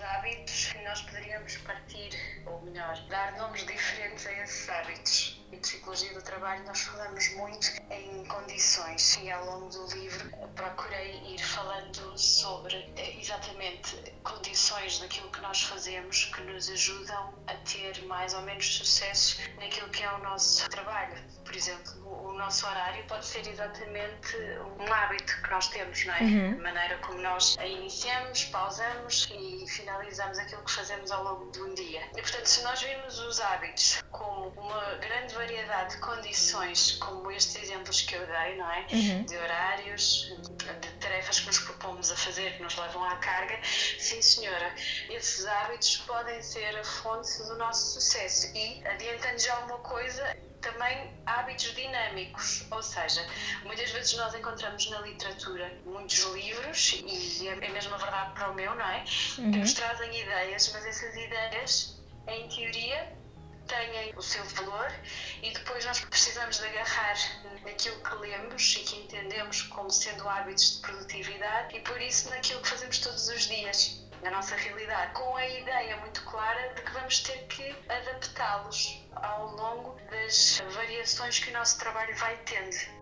Os 0.00 0.06
hábitos 0.06 0.72
que 0.72 0.78
nós 0.78 1.02
poderíamos 1.02 1.58
partir, 1.58 2.42
ou 2.46 2.62
melhor, 2.62 2.98
dar 3.10 3.36
nomes 3.36 3.66
diferentes 3.66 4.26
a 4.26 4.32
esses 4.32 4.66
hábitos 4.70 5.40
em 5.52 5.58
Psicologia 5.58 6.14
do 6.14 6.22
Trabalho 6.22 6.64
nós 6.64 6.80
falamos 6.80 7.28
muito 7.34 7.66
em 7.90 8.24
condições 8.24 9.18
e 9.20 9.30
ao 9.30 9.44
longo 9.44 9.68
do 9.68 9.86
livro 9.94 10.30
procurei 10.54 11.20
ir 11.34 11.38
falando 11.38 12.16
sobre 12.16 12.76
eh, 12.96 13.20
exatamente 13.20 13.96
condições 14.22 15.00
daquilo 15.00 15.30
que 15.30 15.40
nós 15.40 15.62
fazemos 15.62 16.26
que 16.26 16.40
nos 16.42 16.70
ajudam 16.70 17.34
a 17.46 17.54
ter 17.56 18.00
mais 18.06 18.32
ou 18.32 18.42
menos 18.42 18.74
sucesso 18.76 19.40
naquilo 19.56 19.90
que 19.90 20.02
é 20.02 20.12
o 20.12 20.18
nosso 20.18 20.68
trabalho. 20.70 21.16
Por 21.44 21.54
exemplo, 21.54 22.19
nosso 22.40 22.66
horário 22.66 23.04
pode 23.04 23.24
ser 23.26 23.46
exatamente 23.46 24.36
um 24.78 24.92
hábito 24.92 25.40
que 25.42 25.50
nós 25.50 25.68
temos, 25.68 26.04
não 26.04 26.14
é? 26.14 26.20
Uhum. 26.20 26.58
A 26.58 26.62
maneira 26.62 26.98
como 26.98 27.20
nós 27.20 27.56
iniciamos, 27.56 28.44
pausamos 28.46 29.28
e 29.32 29.64
finalizamos 29.68 30.38
aquilo 30.38 30.64
que 30.64 30.72
fazemos 30.72 31.10
ao 31.10 31.22
longo 31.22 31.50
de 31.52 31.60
um 31.60 31.74
dia. 31.74 32.02
E, 32.16 32.22
portanto, 32.22 32.46
se 32.46 32.62
nós 32.62 32.82
virmos 32.82 33.18
os 33.18 33.40
hábitos 33.40 34.02
como 34.10 34.48
uma 34.60 34.94
grande 34.96 35.34
variedade 35.34 35.94
de 35.94 36.00
condições, 36.00 36.92
como 36.92 37.30
estes 37.30 37.62
exemplos 37.62 38.00
que 38.02 38.14
eu 38.14 38.26
dei, 38.26 38.56
não 38.56 38.70
é? 38.70 38.86
Uhum. 38.92 39.24
De 39.24 39.36
horários, 39.36 40.32
de 40.80 40.88
tarefas 40.98 41.40
que 41.40 41.46
nos 41.46 41.58
propomos 41.58 42.10
a 42.10 42.16
fazer, 42.16 42.56
que 42.56 42.62
nos 42.62 42.76
levam 42.76 43.04
à 43.04 43.16
carga, 43.16 43.60
sim, 43.64 44.20
senhora, 44.22 44.74
esses 45.10 45.46
hábitos 45.46 45.98
podem 45.98 46.42
ser 46.42 46.78
a 46.78 46.84
fonte 46.84 47.38
do 47.44 47.56
nosso 47.56 48.00
sucesso. 48.00 48.46
E, 48.56 48.86
adiantando 48.86 49.38
já 49.38 49.58
uma 49.60 49.78
coisa, 49.78 50.36
também 50.60 51.12
hábitos 51.26 51.74
dinâmicos, 51.74 52.64
ou 52.70 52.82
seja, 52.82 53.26
muitas 53.64 53.90
vezes 53.90 54.14
nós 54.14 54.34
encontramos 54.34 54.88
na 54.90 55.00
literatura 55.00 55.72
muitos 55.84 56.18
livros, 56.34 57.02
e 57.04 57.48
é 57.48 57.56
mesmo 57.56 57.94
a 57.94 57.98
verdade 57.98 58.32
para 58.34 58.50
o 58.50 58.54
meu, 58.54 58.74
não 58.74 58.86
é? 58.86 59.04
Uhum. 59.38 59.50
Que 59.50 59.58
nos 59.58 59.72
trazem 59.74 60.20
ideias, 60.20 60.70
mas 60.72 60.84
essas 60.86 61.14
ideias, 61.16 62.00
em 62.26 62.48
teoria, 62.48 63.20
têm 63.70 64.12
o 64.16 64.22
seu 64.22 64.44
valor 64.44 64.92
e 65.42 65.50
depois 65.52 65.84
nós 65.84 66.00
precisamos 66.00 66.58
de 66.58 66.66
agarrar 66.66 67.16
naquilo 67.64 68.02
que 68.02 68.14
lemos 68.16 68.76
e 68.76 68.80
que 68.80 68.96
entendemos 68.96 69.62
como 69.62 69.88
sendo 69.90 70.28
hábitos 70.28 70.76
de 70.76 70.80
produtividade 70.80 71.76
e 71.76 71.80
por 71.80 72.00
isso 72.00 72.28
naquilo 72.30 72.60
que 72.62 72.68
fazemos 72.68 72.98
todos 72.98 73.28
os 73.28 73.46
dias 73.46 73.99
na 74.22 74.30
nossa 74.30 74.54
realidade, 74.54 75.12
com 75.14 75.36
a 75.36 75.48
ideia 75.48 75.96
muito 75.98 76.22
clara 76.24 76.74
de 76.74 76.82
que 76.82 76.92
vamos 76.92 77.20
ter 77.20 77.38
que 77.46 77.74
adaptá-los 77.88 79.02
ao 79.14 79.50
longo 79.52 79.96
das 80.10 80.62
variações 80.74 81.38
que 81.38 81.50
o 81.50 81.52
nosso 81.52 81.78
trabalho 81.78 82.14
vai 82.16 82.36
tendo. 82.44 83.00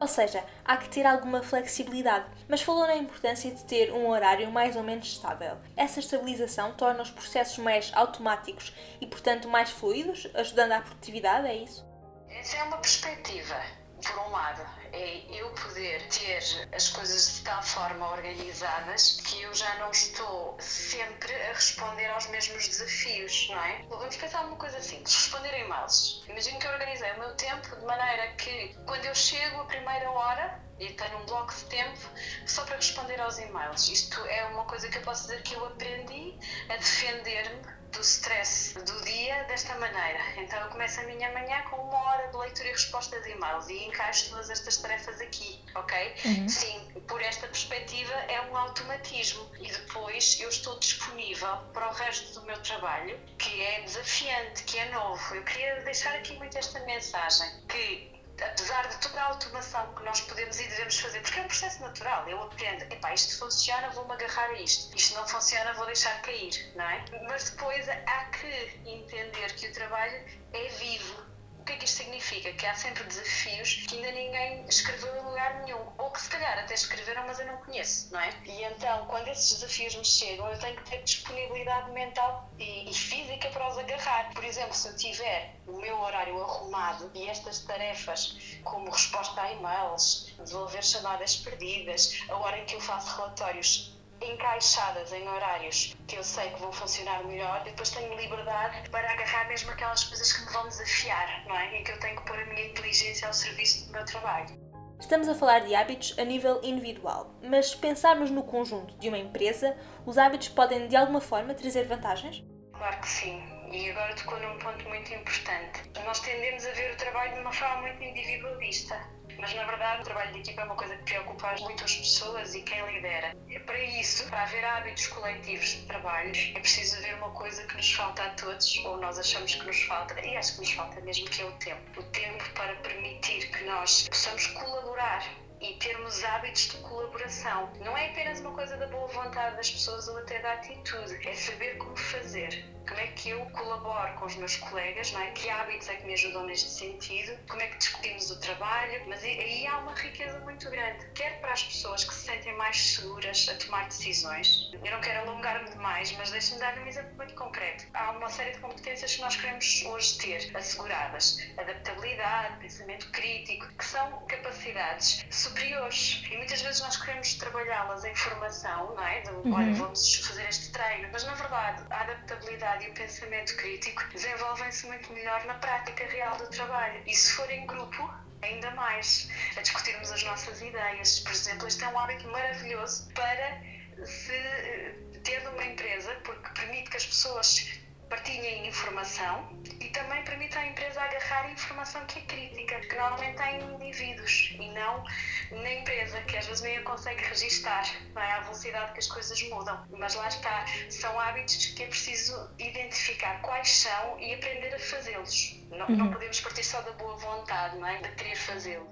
Ou 0.00 0.08
seja, 0.08 0.42
há 0.64 0.78
que 0.78 0.88
ter 0.88 1.04
alguma 1.04 1.42
flexibilidade, 1.42 2.24
mas 2.48 2.62
falou 2.62 2.86
na 2.86 2.96
importância 2.96 3.50
de 3.50 3.62
ter 3.64 3.92
um 3.92 4.08
horário 4.08 4.50
mais 4.50 4.74
ou 4.74 4.82
menos 4.82 5.06
estável. 5.06 5.58
Essa 5.76 6.00
estabilização 6.00 6.72
torna 6.72 7.02
os 7.02 7.10
processos 7.10 7.58
mais 7.58 7.92
automáticos 7.94 8.74
e, 8.98 9.06
portanto, 9.06 9.46
mais 9.46 9.70
fluidos, 9.70 10.26
ajudando 10.34 10.72
à 10.72 10.80
produtividade, 10.80 11.46
é 11.46 11.54
isso? 11.54 11.86
Essa 12.30 12.56
é 12.56 12.62
uma 12.62 12.78
perspectiva 12.78 13.60
por 14.00 14.18
um 14.18 14.30
lado, 14.30 14.62
é 14.92 15.22
eu 15.30 15.50
poder 15.50 16.06
ter 16.08 16.42
as 16.74 16.88
coisas 16.88 17.36
de 17.36 17.42
tal 17.42 17.62
forma 17.62 18.10
organizadas 18.10 19.20
que 19.24 19.42
eu 19.42 19.54
já 19.54 19.74
não 19.76 19.90
estou 19.90 20.56
sempre 20.60 21.34
a 21.34 21.52
responder 21.52 22.06
aos 22.08 22.26
mesmos 22.28 22.66
desafios, 22.66 23.48
não 23.50 23.62
é? 23.62 23.84
Vamos 23.88 24.16
pensar 24.16 24.44
numa 24.44 24.56
coisa 24.56 24.80
simples, 24.80 25.14
responder 25.14 25.58
e-mails. 25.60 26.24
Imagino 26.28 26.58
que 26.58 26.66
eu 26.66 26.72
organizei 26.72 27.12
o 27.12 27.18
meu 27.18 27.34
tempo 27.34 27.76
de 27.76 27.84
maneira 27.84 28.32
que 28.34 28.74
quando 28.86 29.04
eu 29.04 29.14
chego 29.14 29.60
a 29.60 29.64
primeira 29.64 30.10
hora, 30.10 30.60
e 30.80 30.94
tenho 30.94 31.18
um 31.18 31.26
bloco 31.26 31.54
de 31.54 31.64
tempo 31.66 32.08
só 32.46 32.64
para 32.64 32.76
responder 32.76 33.20
aos 33.20 33.38
e-mails. 33.38 33.86
Isto 33.88 34.18
é 34.24 34.46
uma 34.46 34.64
coisa 34.64 34.88
que 34.88 34.96
eu 34.96 35.02
posso 35.02 35.22
dizer 35.22 35.42
que 35.42 35.54
eu 35.54 35.64
aprendi 35.66 36.38
a 36.70 36.76
defender-me 36.76 37.79
do 37.92 38.00
stress 38.00 38.74
do 38.74 39.04
dia 39.04 39.44
desta 39.44 39.74
maneira. 39.76 40.20
Então 40.36 40.58
eu 40.60 40.68
começo 40.68 41.00
a 41.00 41.04
minha 41.04 41.30
manhã 41.32 41.62
com 41.70 41.76
uma 41.76 41.98
hora 42.04 42.28
de 42.28 42.36
leitura 42.36 42.68
e 42.68 42.72
resposta 42.72 43.20
de 43.20 43.30
e-mails 43.30 43.68
e 43.68 43.84
encaixo 43.84 44.30
todas 44.30 44.50
estas 44.50 44.76
tarefas 44.78 45.20
aqui, 45.20 45.60
ok? 45.74 46.14
Uhum. 46.24 46.48
Sim, 46.48 46.80
por 47.06 47.20
esta 47.22 47.46
perspectiva 47.46 48.14
é 48.28 48.40
um 48.42 48.56
automatismo 48.56 49.50
e 49.58 49.70
depois 49.70 50.38
eu 50.40 50.48
estou 50.48 50.78
disponível 50.78 51.56
para 51.72 51.88
o 51.88 51.92
resto 51.92 52.40
do 52.40 52.46
meu 52.46 52.60
trabalho, 52.62 53.18
que 53.38 53.60
é 53.62 53.82
desafiante, 53.82 54.64
que 54.64 54.78
é 54.78 54.90
novo. 54.90 55.34
Eu 55.34 55.42
queria 55.42 55.80
deixar 55.82 56.14
aqui 56.14 56.36
muito 56.36 56.56
esta 56.56 56.80
mensagem 56.80 57.48
que 57.68 58.19
apesar 58.42 58.88
de 58.88 58.96
toda 58.98 59.20
a 59.20 59.24
automação 59.26 59.94
que 59.94 60.04
nós 60.04 60.20
podemos 60.22 60.58
e 60.60 60.68
devemos 60.68 60.98
fazer, 60.98 61.20
porque 61.20 61.38
é 61.38 61.42
um 61.42 61.46
processo 61.46 61.80
natural, 61.80 62.28
eu 62.28 62.42
aprendo, 62.42 62.82
epá, 62.92 63.12
isto 63.12 63.38
funciona, 63.38 63.90
vou-me 63.90 64.12
agarrar 64.12 64.50
a 64.50 64.60
isto, 64.60 64.96
isto 64.96 65.14
não 65.14 65.26
funciona, 65.26 65.72
vou 65.74 65.86
deixar 65.86 66.20
cair, 66.22 66.72
não 66.74 66.84
é? 66.84 67.04
Mas 67.28 67.50
depois 67.50 67.88
há 67.88 68.24
que 68.26 68.80
entender 68.86 69.54
que 69.54 69.68
o 69.68 69.72
trabalho 69.72 70.24
é 70.52 70.68
vivo, 70.68 71.29
o 71.60 71.64
que 71.64 71.72
é 71.72 71.76
que 71.76 71.84
isto 71.84 71.98
significa? 71.98 72.52
Que 72.54 72.66
há 72.66 72.74
sempre 72.74 73.04
desafios 73.04 73.84
que 73.86 73.96
ainda 73.96 74.12
ninguém 74.12 74.64
escreveu 74.66 75.14
em 75.14 75.24
lugar 75.24 75.62
nenhum, 75.62 75.86
ou 75.98 76.10
que 76.10 76.20
se 76.20 76.30
calhar 76.30 76.58
até 76.58 76.72
escreveram, 76.72 77.26
mas 77.26 77.38
eu 77.38 77.46
não 77.46 77.58
conheço, 77.58 78.10
não 78.12 78.20
é? 78.20 78.30
E 78.46 78.64
então, 78.64 79.06
quando 79.06 79.28
esses 79.28 79.52
desafios 79.54 79.94
me 79.94 80.04
chegam, 80.04 80.50
eu 80.50 80.58
tenho 80.58 80.76
que 80.76 80.90
ter 80.90 81.02
disponibilidade 81.02 81.90
mental 81.92 82.50
e, 82.58 82.90
e 82.90 82.94
física 82.94 83.50
para 83.50 83.68
os 83.68 83.76
agarrar. 83.78 84.32
Por 84.32 84.42
exemplo, 84.42 84.74
se 84.74 84.88
eu 84.88 84.96
tiver 84.96 85.54
o 85.66 85.76
meu 85.78 86.00
horário 86.00 86.42
arrumado 86.42 87.10
e 87.14 87.28
estas 87.28 87.60
tarefas, 87.60 88.58
como 88.64 88.90
resposta 88.90 89.42
a 89.42 89.52
e-mails, 89.52 90.32
devolver 90.38 90.82
chamadas 90.82 91.36
perdidas, 91.36 92.24
a 92.30 92.36
hora 92.36 92.58
em 92.58 92.64
que 92.64 92.74
eu 92.74 92.80
faço 92.80 93.16
relatórios 93.16 93.99
encaixadas 94.22 95.12
em 95.12 95.28
horários 95.28 95.96
que 96.06 96.16
eu 96.16 96.24
sei 96.24 96.50
que 96.50 96.60
vão 96.60 96.72
funcionar 96.72 97.24
melhor, 97.24 97.62
e 97.62 97.70
depois 97.70 97.90
tenho 97.90 98.14
liberdade 98.16 98.88
para 98.90 99.10
agarrar 99.12 99.48
mesmo 99.48 99.70
aquelas 99.70 100.04
coisas 100.04 100.32
que 100.32 100.44
me 100.44 100.52
vão 100.52 100.68
desafiar, 100.68 101.44
não 101.46 101.56
é? 101.56 101.78
Em 101.78 101.84
que 101.84 101.92
eu 101.92 102.00
tenho 102.00 102.16
que 102.16 102.26
pôr 102.26 102.38
a 102.38 102.44
minha 102.46 102.66
inteligência 102.66 103.26
ao 103.26 103.34
serviço 103.34 103.86
do 103.86 103.92
meu 103.92 104.04
trabalho. 104.04 104.70
Estamos 105.00 105.28
a 105.28 105.34
falar 105.34 105.60
de 105.60 105.74
hábitos 105.74 106.18
a 106.18 106.24
nível 106.24 106.60
individual, 106.62 107.34
mas 107.42 107.70
se 107.70 107.76
pensarmos 107.76 108.30
no 108.30 108.42
conjunto 108.42 108.94
de 108.98 109.08
uma 109.08 109.18
empresa, 109.18 109.76
os 110.04 110.18
hábitos 110.18 110.48
podem 110.48 110.88
de 110.88 110.96
alguma 110.96 111.20
forma 111.20 111.54
trazer 111.54 111.86
vantagens? 111.86 112.44
Claro 112.74 113.00
que 113.00 113.08
sim. 113.08 113.42
E 113.72 113.90
agora 113.90 114.14
tocou 114.14 114.38
num 114.40 114.58
ponto 114.58 114.88
muito 114.88 115.14
importante. 115.14 115.90
Nós 116.04 116.20
tendemos 116.20 116.66
a 116.66 116.72
ver 116.72 116.92
o 116.92 116.96
trabalho 116.96 117.34
de 117.34 117.40
uma 117.40 117.52
forma 117.52 117.82
muito 117.82 118.02
individualista 118.02 119.00
mas 119.38 119.54
na 119.54 119.64
verdade 119.64 120.02
o 120.02 120.04
trabalho 120.04 120.32
de 120.32 120.40
equipa 120.40 120.62
é 120.62 120.64
uma 120.64 120.74
coisa 120.74 120.96
que 120.96 121.04
preocupa 121.04 121.54
muito 121.60 121.84
as 121.84 121.94
pessoas 121.94 122.54
e 122.54 122.62
quem 122.62 122.84
lidera. 122.92 123.36
Para 123.66 123.78
isso, 123.78 124.28
para 124.28 124.42
haver 124.42 124.64
hábitos 124.64 125.06
coletivos 125.08 125.68
de 125.68 125.86
trabalho, 125.86 126.32
é 126.54 126.60
preciso 126.60 126.96
haver 126.98 127.14
uma 127.16 127.30
coisa 127.30 127.64
que 127.66 127.76
nos 127.76 127.92
falta 127.92 128.22
a 128.24 128.30
todos, 128.30 128.76
ou 128.84 128.96
nós 128.98 129.18
achamos 129.18 129.54
que 129.54 129.66
nos 129.66 129.82
falta, 129.82 130.20
e 130.20 130.36
acho 130.36 130.54
que 130.54 130.60
nos 130.60 130.72
falta 130.72 131.00
mesmo, 131.00 131.28
que 131.28 131.42
é 131.42 131.44
o 131.44 131.52
tempo. 131.52 132.00
O 132.00 132.02
tempo 132.04 132.44
para 132.54 132.74
permitir 132.76 133.50
que 133.50 133.64
nós 133.64 134.08
possamos 134.08 134.46
colaborar 134.48 135.22
e 135.60 135.74
termos 135.74 136.24
hábitos 136.24 136.68
de 136.68 136.76
colaboração. 136.78 137.70
Não 137.80 137.96
é 137.96 138.10
apenas 138.10 138.40
uma 138.40 138.52
coisa 138.52 138.76
da 138.76 138.86
boa 138.86 139.06
vontade 139.08 139.56
das 139.56 139.70
pessoas 139.70 140.08
ou 140.08 140.18
até 140.18 140.40
da 140.40 140.54
atitude, 140.54 141.28
é 141.28 141.34
saber 141.34 141.76
como 141.78 141.96
fazer 141.96 142.64
como 142.90 143.00
é 143.00 143.06
que 143.08 143.30
eu 143.30 143.46
colaboro 143.50 144.12
com 144.14 144.26
os 144.26 144.34
meus 144.34 144.56
colegas, 144.56 145.12
não 145.12 145.20
é? 145.20 145.30
que 145.30 145.48
hábitos 145.48 145.88
é 145.88 145.94
que 145.94 146.04
me 146.04 146.14
ajudam 146.14 146.44
neste 146.44 146.68
sentido, 146.68 147.38
como 147.48 147.62
é 147.62 147.68
que 147.68 147.78
discutimos 147.78 148.30
o 148.32 148.40
trabalho, 148.40 149.04
mas 149.06 149.22
aí 149.22 149.64
há 149.66 149.78
uma 149.78 149.94
riqueza 149.94 150.40
muito 150.40 150.68
grande, 150.68 151.06
quer 151.14 151.40
para 151.40 151.52
as 151.52 151.62
pessoas 151.62 152.02
que 152.02 152.12
se 152.12 152.22
sentem 152.22 152.56
mais 152.56 152.76
seguras 152.94 153.48
a 153.48 153.54
tomar 153.64 153.86
decisões. 153.86 154.70
Eu 154.72 154.90
não 154.90 155.00
quero 155.00 155.20
alongar-me 155.20 155.70
demais, 155.70 156.10
mas 156.18 156.32
deixe-me 156.32 156.58
dar 156.58 156.76
um 156.78 156.86
exemplo 156.86 157.14
muito 157.16 157.34
concreto. 157.34 157.86
Há 157.94 158.10
uma 158.10 158.28
série 158.28 158.52
de 158.52 158.58
competências 158.58 159.14
que 159.14 159.22
nós 159.22 159.36
queremos 159.36 159.84
hoje 159.84 160.18
ter 160.18 160.56
asseguradas: 160.56 161.38
adaptabilidade, 161.56 162.58
pensamento 162.58 163.10
crítico, 163.12 163.68
que 163.76 163.84
são 163.84 164.26
capacidades 164.26 165.24
superiores 165.50 166.22
e 166.30 166.36
muitas 166.36 166.62
vezes 166.62 166.80
nós 166.80 166.96
queremos 166.96 167.34
trabalhá-las 167.34 168.04
em 168.04 168.14
formação, 168.14 168.94
não 168.94 169.06
é? 169.06 169.20
De, 169.20 169.30
uhum. 169.30 169.52
Olha, 169.52 169.74
vamos 169.74 170.16
fazer 170.16 170.48
este 170.48 170.70
treino, 170.70 171.08
mas 171.12 171.24
na 171.24 171.34
verdade 171.34 171.84
a 171.90 172.00
adaptabilidade 172.00 172.86
e 172.86 172.90
o 172.90 172.94
pensamento 172.94 173.56
crítico 173.56 174.02
desenvolvem-se 174.12 174.86
muito 174.86 175.12
melhor 175.12 175.44
na 175.46 175.54
prática 175.54 176.06
real 176.06 176.36
do 176.36 176.48
trabalho. 176.48 177.02
E 177.06 177.14
se 177.14 177.32
for 177.32 177.50
em 177.50 177.66
grupo, 177.66 178.12
ainda 178.42 178.70
mais, 178.72 179.28
a 179.56 179.60
discutirmos 179.60 180.10
as 180.10 180.22
nossas 180.22 180.60
ideias. 180.62 181.20
Por 181.20 181.32
exemplo, 181.32 181.66
este 181.66 181.84
é 181.84 181.88
um 181.88 181.98
hábito 181.98 182.28
maravilhoso 182.28 183.08
para 183.14 183.62
se 184.06 185.20
ter 185.22 185.42
numa 185.44 185.64
empresa, 185.64 186.14
porque 186.24 186.48
permite 186.54 186.90
que 186.90 186.96
as 186.96 187.06
pessoas 187.06 187.68
partilhem 188.10 188.66
informação 188.66 189.48
e 189.80 189.88
também 189.90 190.22
permite 190.24 190.58
à 190.58 190.66
empresa 190.66 191.00
agarrar 191.00 191.50
informação 191.50 192.04
que 192.06 192.18
é 192.18 192.22
crítica, 192.22 192.80
que 192.80 192.96
normalmente 192.96 193.30
está 193.30 193.52
em 193.52 193.74
indivíduos 193.74 194.56
e 194.58 194.68
não 194.72 195.04
na 195.52 195.72
empresa, 195.72 196.20
que 196.22 196.36
às 196.36 196.46
vezes 196.46 196.60
nem 196.62 196.78
a 196.78 196.82
consegue 196.82 197.22
registar, 197.22 197.84
não 198.12 198.20
é? 198.20 198.32
À 198.32 198.40
velocidade 198.40 198.92
que 198.92 198.98
as 198.98 199.06
coisas 199.06 199.40
mudam. 199.48 199.86
Mas 199.96 200.16
lá 200.16 200.28
está, 200.28 200.66
são 200.90 201.18
hábitos 201.18 201.66
que 201.66 201.84
é 201.84 201.86
preciso 201.86 202.50
identificar 202.58 203.40
quais 203.42 203.70
são 203.70 204.18
e 204.18 204.34
aprender 204.34 204.74
a 204.74 204.78
fazê-los. 204.78 205.64
Não, 205.70 205.86
uhum. 205.86 205.96
não 205.96 206.10
podemos 206.10 206.40
partir 206.40 206.64
só 206.64 206.82
da 206.82 206.92
boa 206.92 207.16
vontade, 207.16 207.78
não 207.78 207.86
é? 207.86 207.98
De 207.98 208.10
querer 208.16 208.36
fazê-lo. 208.36 208.88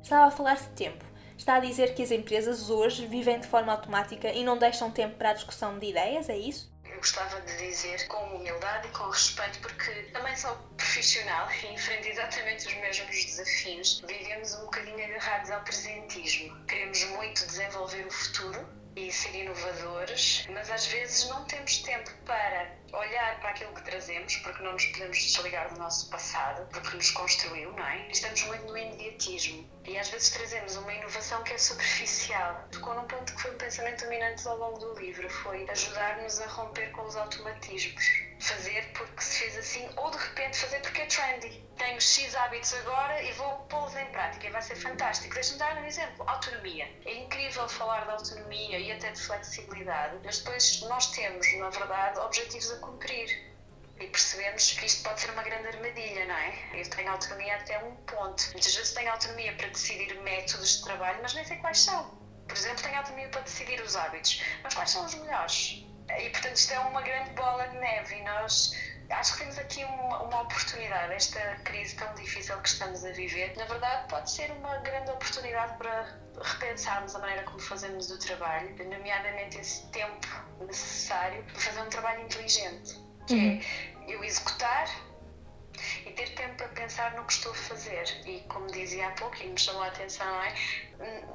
Estava 0.00 0.28
a 0.28 0.30
falar 0.30 0.54
de 0.54 0.68
tempo. 0.70 1.04
Está 1.36 1.56
a 1.56 1.60
dizer 1.60 1.94
que 1.94 2.02
as 2.02 2.10
empresas 2.10 2.70
hoje 2.70 3.06
vivem 3.06 3.40
de 3.40 3.48
forma 3.48 3.72
automática 3.72 4.30
e 4.30 4.44
não 4.44 4.56
deixam 4.56 4.90
tempo 4.90 5.16
para 5.16 5.30
a 5.30 5.32
discussão 5.32 5.78
de 5.78 5.86
ideias, 5.86 6.28
é 6.28 6.36
isso? 6.36 6.69
Gostava 7.00 7.40
de 7.40 7.56
dizer 7.56 8.06
com 8.08 8.36
humildade 8.36 8.86
e 8.86 8.90
com 8.90 9.08
respeito, 9.08 9.58
porque 9.60 9.90
também 10.12 10.36
sou 10.36 10.54
profissional 10.76 11.50
e 11.50 11.72
enfrento 11.72 12.08
exatamente 12.08 12.68
os 12.68 12.74
mesmos 12.74 13.24
desafios. 13.24 14.02
Vivemos 14.06 14.54
um 14.56 14.64
bocadinho 14.66 15.04
agarrados 15.04 15.50
ao 15.50 15.62
presentismo. 15.62 16.64
Queremos 16.66 17.02
muito 17.04 17.46
desenvolver 17.46 18.06
o 18.06 18.10
futuro 18.10 18.80
e 18.96 19.10
ser 19.12 19.34
inovadores, 19.34 20.46
mas 20.50 20.70
às 20.70 20.86
vezes 20.86 21.28
não 21.28 21.44
temos 21.44 21.78
tempo 21.78 22.10
para 22.26 22.74
olhar 22.92 23.40
para 23.40 23.50
aquilo 23.50 23.72
que 23.74 23.82
trazemos, 23.82 24.36
porque 24.36 24.62
não 24.62 24.72
nos 24.72 24.84
podemos 24.86 25.18
desligar 25.18 25.72
do 25.72 25.78
nosso 25.78 26.10
passado, 26.10 26.66
porque 26.70 26.96
nos 26.96 27.10
construiu, 27.12 27.72
não 27.72 27.86
é? 27.86 28.08
Estamos 28.10 28.42
muito 28.44 28.66
no 28.66 28.76
imediatismo 28.76 29.68
e 29.84 29.96
às 29.98 30.08
vezes 30.08 30.30
trazemos 30.30 30.76
uma 30.76 30.92
inovação 30.92 31.42
que 31.44 31.52
é 31.52 31.58
superficial. 31.58 32.68
Tocou 32.72 32.94
num 32.94 33.06
ponto 33.06 33.34
que 33.34 33.42
foi 33.42 33.54
um 33.54 33.58
pensamento 33.58 34.04
dominante 34.04 34.46
ao 34.48 34.56
longo 34.58 34.78
do 34.78 34.98
livro, 34.98 35.28
foi 35.30 35.68
ajudar-nos 35.70 36.40
a 36.40 36.46
romper 36.46 36.90
com 36.92 37.02
os 37.02 37.16
automatismos. 37.16 38.29
Fazer 38.40 38.90
porque 38.94 39.22
se 39.22 39.38
fez 39.38 39.58
assim, 39.58 39.88
ou 39.96 40.10
de 40.10 40.16
repente 40.16 40.56
fazer 40.56 40.80
porque 40.80 41.02
é 41.02 41.06
trendy. 41.06 41.62
Tenho 41.76 42.00
X 42.00 42.34
hábitos 42.34 42.72
agora 42.72 43.22
e 43.22 43.32
vou 43.32 43.52
pô-los 43.68 43.94
em 43.94 44.06
prática 44.06 44.46
e 44.46 44.50
vai 44.50 44.62
ser 44.62 44.76
fantástico. 44.76 45.34
Deixa-me 45.34 45.58
dar 45.58 45.76
um 45.76 45.84
exemplo: 45.84 46.24
autonomia. 46.26 46.90
É 47.04 47.14
incrível 47.16 47.68
falar 47.68 48.06
de 48.06 48.12
autonomia 48.12 48.78
e 48.78 48.92
até 48.92 49.10
de 49.10 49.20
flexibilidade, 49.20 50.18
mas 50.24 50.38
depois 50.38 50.80
nós 50.82 51.10
temos, 51.10 51.46
na 51.58 51.68
verdade, 51.68 52.18
objetivos 52.18 52.70
a 52.72 52.76
cumprir 52.78 53.28
e 54.00 54.06
percebemos 54.06 54.72
que 54.72 54.86
isto 54.86 55.02
pode 55.02 55.20
ser 55.20 55.30
uma 55.32 55.42
grande 55.42 55.68
armadilha, 55.68 56.24
não 56.24 56.34
é? 56.34 56.80
Eu 56.80 56.88
tenho 56.88 57.10
autonomia 57.10 57.56
até 57.56 57.78
um 57.84 57.94
ponto. 57.96 58.42
Muitas 58.52 58.74
vezes 58.74 58.94
tenho 58.94 59.12
autonomia 59.12 59.52
para 59.54 59.68
decidir 59.68 60.18
métodos 60.22 60.78
de 60.78 60.84
trabalho, 60.84 61.18
mas 61.20 61.34
nem 61.34 61.44
sei 61.44 61.58
quais 61.58 61.80
são. 61.80 62.18
Por 62.48 62.56
exemplo, 62.56 62.82
tenho 62.82 62.96
autonomia 62.96 63.28
para 63.28 63.42
decidir 63.42 63.80
os 63.82 63.94
hábitos, 63.94 64.42
mas 64.62 64.74
quais 64.74 64.90
são 64.90 65.04
os 65.04 65.14
melhores? 65.14 65.89
E, 66.18 66.30
portanto, 66.30 66.56
isto 66.56 66.72
é 66.72 66.78
uma 66.80 67.02
grande 67.02 67.30
bola 67.30 67.68
de 67.68 67.78
neve 67.78 68.16
e 68.16 68.22
nós 68.22 68.74
acho 69.10 69.32
que 69.32 69.38
temos 69.40 69.58
aqui 69.58 69.84
uma, 69.84 70.22
uma, 70.22 70.42
oportunidade. 70.42 71.12
Esta 71.12 71.40
crise 71.64 71.96
tão 71.96 72.12
difícil 72.14 72.56
que 72.58 72.68
estamos 72.68 73.04
a 73.04 73.10
viver, 73.12 73.56
na 73.56 73.64
verdade, 73.64 74.08
pode 74.08 74.30
ser 74.30 74.50
uma 74.52 74.76
grande 74.78 75.10
oportunidade 75.10 75.76
para 75.78 76.18
repensarmos 76.40 77.14
a 77.14 77.18
maneira 77.18 77.42
como 77.44 77.58
fazemos 77.58 78.10
o 78.10 78.18
trabalho, 78.18 78.70
nomeadamente 78.78 79.58
esse 79.58 79.86
tempo 79.88 80.28
necessário 80.60 81.42
para 81.44 81.60
fazer 81.60 81.80
um 81.80 81.88
trabalho 81.88 82.22
inteligente, 82.22 82.98
que 83.26 83.34
uhum. 83.34 83.60
é 84.08 84.14
eu 84.14 84.24
executar 84.24 84.88
e 86.06 86.10
ter 86.12 86.34
tempo 86.34 86.54
para 86.56 86.68
pensar 86.68 87.14
no 87.14 87.24
que 87.24 87.32
estou 87.32 87.52
a 87.52 87.54
fazer. 87.54 88.04
E 88.26 88.40
como 88.48 88.66
dizia 88.68 89.08
há 89.08 89.10
pouco, 89.12 89.36
e 89.42 89.48
me 89.48 89.58
chamou 89.58 89.82
a 89.82 89.88
atenção, 89.88 90.26
é? 90.42 90.54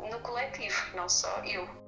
no 0.10 0.20
coletivo, 0.20 0.96
não 0.96 1.10
só 1.10 1.44
eu. 1.44 1.85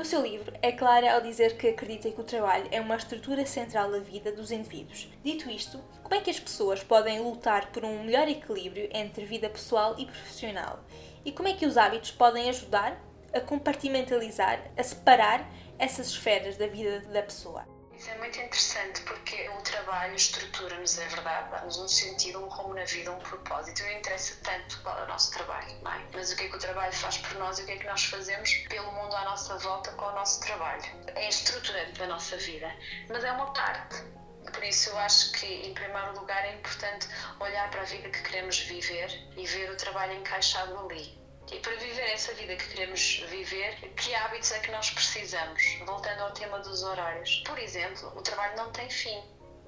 No 0.00 0.06
seu 0.06 0.22
livro, 0.22 0.50
é 0.62 0.72
clara 0.72 1.12
ao 1.12 1.20
dizer 1.20 1.58
que 1.58 1.68
acredita 1.68 2.10
que 2.10 2.18
o 2.22 2.24
trabalho 2.24 2.66
é 2.70 2.80
uma 2.80 2.96
estrutura 2.96 3.44
central 3.44 3.90
da 3.90 3.98
vida 3.98 4.32
dos 4.32 4.50
indivíduos. 4.50 5.06
Dito 5.22 5.50
isto, 5.50 5.78
como 6.02 6.14
é 6.14 6.22
que 6.22 6.30
as 6.30 6.40
pessoas 6.40 6.82
podem 6.82 7.20
lutar 7.20 7.70
por 7.70 7.84
um 7.84 8.02
melhor 8.02 8.26
equilíbrio 8.26 8.88
entre 8.94 9.26
vida 9.26 9.50
pessoal 9.50 9.94
e 9.98 10.06
profissional? 10.06 10.82
E 11.22 11.30
como 11.30 11.48
é 11.48 11.52
que 11.52 11.66
os 11.66 11.76
hábitos 11.76 12.12
podem 12.12 12.48
ajudar 12.48 12.98
a 13.30 13.40
compartimentalizar, 13.40 14.70
a 14.74 14.82
separar 14.82 15.46
essas 15.78 16.06
esferas 16.06 16.56
da 16.56 16.66
vida 16.66 17.00
da 17.00 17.22
pessoa? 17.22 17.66
Isso 18.00 18.10
é 18.12 18.16
muito 18.16 18.40
interessante 18.40 19.02
porque 19.02 19.46
o 19.50 19.60
trabalho 19.60 20.14
estrutura-nos, 20.14 20.98
é 20.98 21.06
verdade, 21.06 21.50
dá-nos 21.50 21.76
um 21.76 21.86
sentido, 21.86 22.42
um 22.42 22.48
rumo 22.48 22.72
na 22.72 22.86
vida, 22.86 23.12
um 23.12 23.18
propósito. 23.18 23.82
Não 23.82 23.92
interessa 23.92 24.34
tanto 24.42 24.80
qual 24.80 24.98
é 25.00 25.02
o 25.04 25.06
nosso 25.06 25.30
trabalho, 25.32 25.78
não 25.82 25.92
é? 25.92 26.06
Mas 26.14 26.32
o 26.32 26.36
que 26.36 26.44
é 26.44 26.48
que 26.48 26.56
o 26.56 26.58
trabalho 26.58 26.94
faz 26.94 27.18
por 27.18 27.34
nós 27.34 27.58
e 27.58 27.62
o 27.62 27.66
que 27.66 27.72
é 27.72 27.76
que 27.76 27.86
nós 27.86 28.02
fazemos 28.02 28.54
pelo 28.70 28.90
mundo 28.90 29.14
à 29.14 29.24
nossa 29.24 29.58
volta 29.58 29.90
com 29.92 30.06
o 30.06 30.12
nosso 30.12 30.40
trabalho. 30.40 30.82
É 31.14 31.28
estruturante 31.28 31.98
da 31.98 32.06
nossa 32.06 32.38
vida, 32.38 32.74
mas 33.10 33.22
é 33.22 33.32
uma 33.32 33.52
parte. 33.52 34.02
Por 34.50 34.64
isso, 34.64 34.88
eu 34.88 34.96
acho 34.96 35.32
que, 35.32 35.46
em 35.46 35.74
primeiro 35.74 36.18
lugar, 36.18 36.42
é 36.42 36.54
importante 36.54 37.06
olhar 37.38 37.70
para 37.70 37.82
a 37.82 37.84
vida 37.84 38.08
que 38.08 38.22
queremos 38.22 38.60
viver 38.60 39.10
e 39.36 39.46
ver 39.46 39.70
o 39.70 39.76
trabalho 39.76 40.14
encaixado 40.14 40.74
ali 40.78 41.19
e 41.52 41.58
para 41.58 41.74
viver 41.76 42.10
essa 42.10 42.32
vida 42.34 42.54
que 42.56 42.68
queremos 42.68 43.24
viver, 43.28 43.76
que 43.96 44.14
hábitos 44.14 44.52
é 44.52 44.58
que 44.60 44.70
nós 44.70 44.90
precisamos? 44.90 45.62
Voltando 45.84 46.20
ao 46.22 46.32
tema 46.32 46.58
dos 46.60 46.82
horários. 46.82 47.42
Por 47.46 47.58
exemplo, 47.58 48.12
o 48.16 48.22
trabalho 48.22 48.56
não 48.56 48.70
tem 48.72 48.88
fim. 48.88 49.20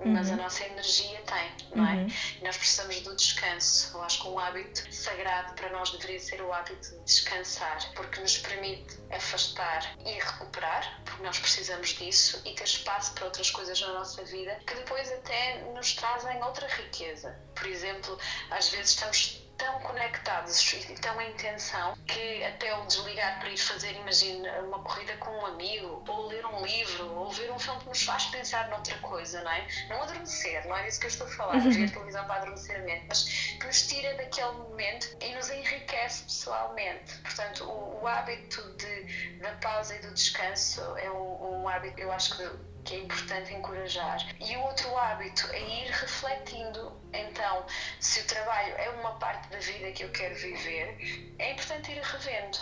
Mas 0.04 0.30
a 0.30 0.32
uhum. 0.32 0.42
nossa 0.42 0.64
energia 0.64 1.22
tem, 1.22 1.76
não 1.76 1.86
é? 1.86 1.94
Uhum. 1.94 2.08
Nós 2.42 2.56
precisamos 2.56 3.00
do 3.02 3.14
descanso. 3.14 3.96
Eu 3.96 4.02
acho 4.02 4.22
que 4.22 4.28
um 4.28 4.38
hábito 4.38 4.92
sagrado 4.92 5.54
para 5.54 5.70
nós 5.70 5.90
deveria 5.90 6.18
ser 6.18 6.42
o 6.42 6.52
hábito 6.52 6.90
de 6.90 7.04
descansar, 7.04 7.78
porque 7.94 8.20
nos 8.20 8.38
permite 8.38 8.98
afastar 9.12 9.96
e 10.04 10.14
recuperar, 10.14 11.00
porque 11.04 11.22
nós 11.22 11.38
precisamos 11.38 11.90
disso, 11.90 12.42
e 12.44 12.54
ter 12.54 12.64
espaço 12.64 13.12
para 13.14 13.26
outras 13.26 13.50
coisas 13.50 13.80
na 13.80 13.92
nossa 13.92 14.24
vida 14.24 14.58
que 14.66 14.74
depois 14.74 15.10
até 15.12 15.62
nos 15.72 15.94
trazem 15.94 16.42
outra 16.42 16.66
riqueza. 16.66 17.38
Por 17.54 17.66
exemplo, 17.66 18.18
às 18.50 18.70
vezes 18.70 18.90
estamos 18.90 19.41
tão 19.62 19.78
conectados 19.78 20.72
e 20.72 20.94
tão 20.94 21.20
em 21.20 21.32
tensão 21.34 21.96
que 22.04 22.44
até 22.44 22.76
o 22.76 22.84
desligar 22.86 23.38
para 23.38 23.48
ir 23.48 23.56
fazer, 23.56 23.92
imagina, 23.92 24.50
uma 24.62 24.80
corrida 24.80 25.16
com 25.18 25.30
um 25.30 25.46
amigo, 25.46 26.02
ou 26.08 26.26
ler 26.26 26.44
um 26.44 26.66
livro, 26.66 27.14
ou 27.14 27.30
ver 27.30 27.52
um 27.52 27.58
filme 27.60 27.78
que 27.80 27.88
nos 27.88 28.02
faz 28.02 28.24
pensar 28.26 28.68
noutra 28.70 28.98
coisa, 28.98 29.40
não 29.42 29.52
é? 29.52 29.64
Não 29.88 30.02
adormecer, 30.02 30.66
não 30.66 30.76
é 30.76 30.84
disso 30.84 30.98
que 30.98 31.06
eu 31.06 31.10
estou 31.10 31.26
a 31.28 31.30
falar, 31.30 31.54
uhum. 31.54 31.70
ver 31.70 31.90
televisão 31.90 32.26
para 32.26 32.42
adormecer 32.42 32.80
a 32.80 32.82
mente, 32.82 33.04
mas 33.08 33.22
que 33.22 33.64
nos 33.64 33.86
tira 33.86 34.14
daquele 34.14 34.50
momento 34.50 35.16
e 35.20 35.32
nos 35.32 35.48
enriquece 35.48 36.24
pessoalmente. 36.24 37.14
Portanto, 37.18 37.64
o, 37.64 38.02
o 38.02 38.08
hábito 38.08 38.62
de, 38.78 39.38
da 39.38 39.52
pausa 39.56 39.94
e 39.94 40.00
do 40.00 40.12
descanso 40.12 40.80
é 40.98 41.08
um, 41.08 41.62
um 41.62 41.68
hábito, 41.68 42.00
eu 42.00 42.10
acho 42.10 42.36
que 42.36 42.71
que 42.84 42.94
é 42.94 42.98
importante 42.98 43.54
encorajar. 43.54 44.18
E 44.40 44.56
o 44.56 44.60
outro 44.62 44.96
hábito 44.96 45.46
é 45.52 45.60
ir 45.60 45.90
refletindo. 45.90 47.00
Então, 47.12 47.66
se 48.00 48.20
o 48.20 48.24
trabalho 48.26 48.74
é 48.76 48.90
uma 48.90 49.12
parte 49.18 49.48
da 49.48 49.58
vida 49.58 49.92
que 49.92 50.04
eu 50.04 50.10
quero 50.10 50.34
viver, 50.34 51.34
é 51.38 51.52
importante 51.52 51.92
ir 51.92 52.02
revendo 52.02 52.58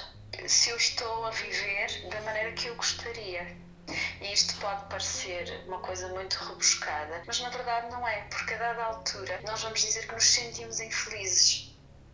se 0.47 0.71
eu 0.71 0.77
estou 0.77 1.27
a 1.27 1.31
viver 1.31 2.09
da 2.09 2.21
maneira 2.23 2.53
que 2.53 2.69
eu 2.69 2.77
gostaria. 2.77 3.57
E 4.21 4.33
isto 4.33 4.55
pode 4.61 4.85
parecer 4.89 5.65
uma 5.67 5.81
coisa 5.81 6.09
muito 6.09 6.35
rebuscada, 6.35 7.23
mas 7.27 7.41
na 7.41 7.49
verdade 7.49 7.91
não 7.91 8.07
é, 8.07 8.23
porque 8.31 8.55
a 8.55 8.59
dada 8.59 8.85
altura 8.85 9.41
nós 9.45 9.63
vamos 9.63 9.81
dizer 9.81 10.07
que 10.07 10.15
nos 10.15 10.25
sentimos 10.25 10.79
infelizes 10.79 11.70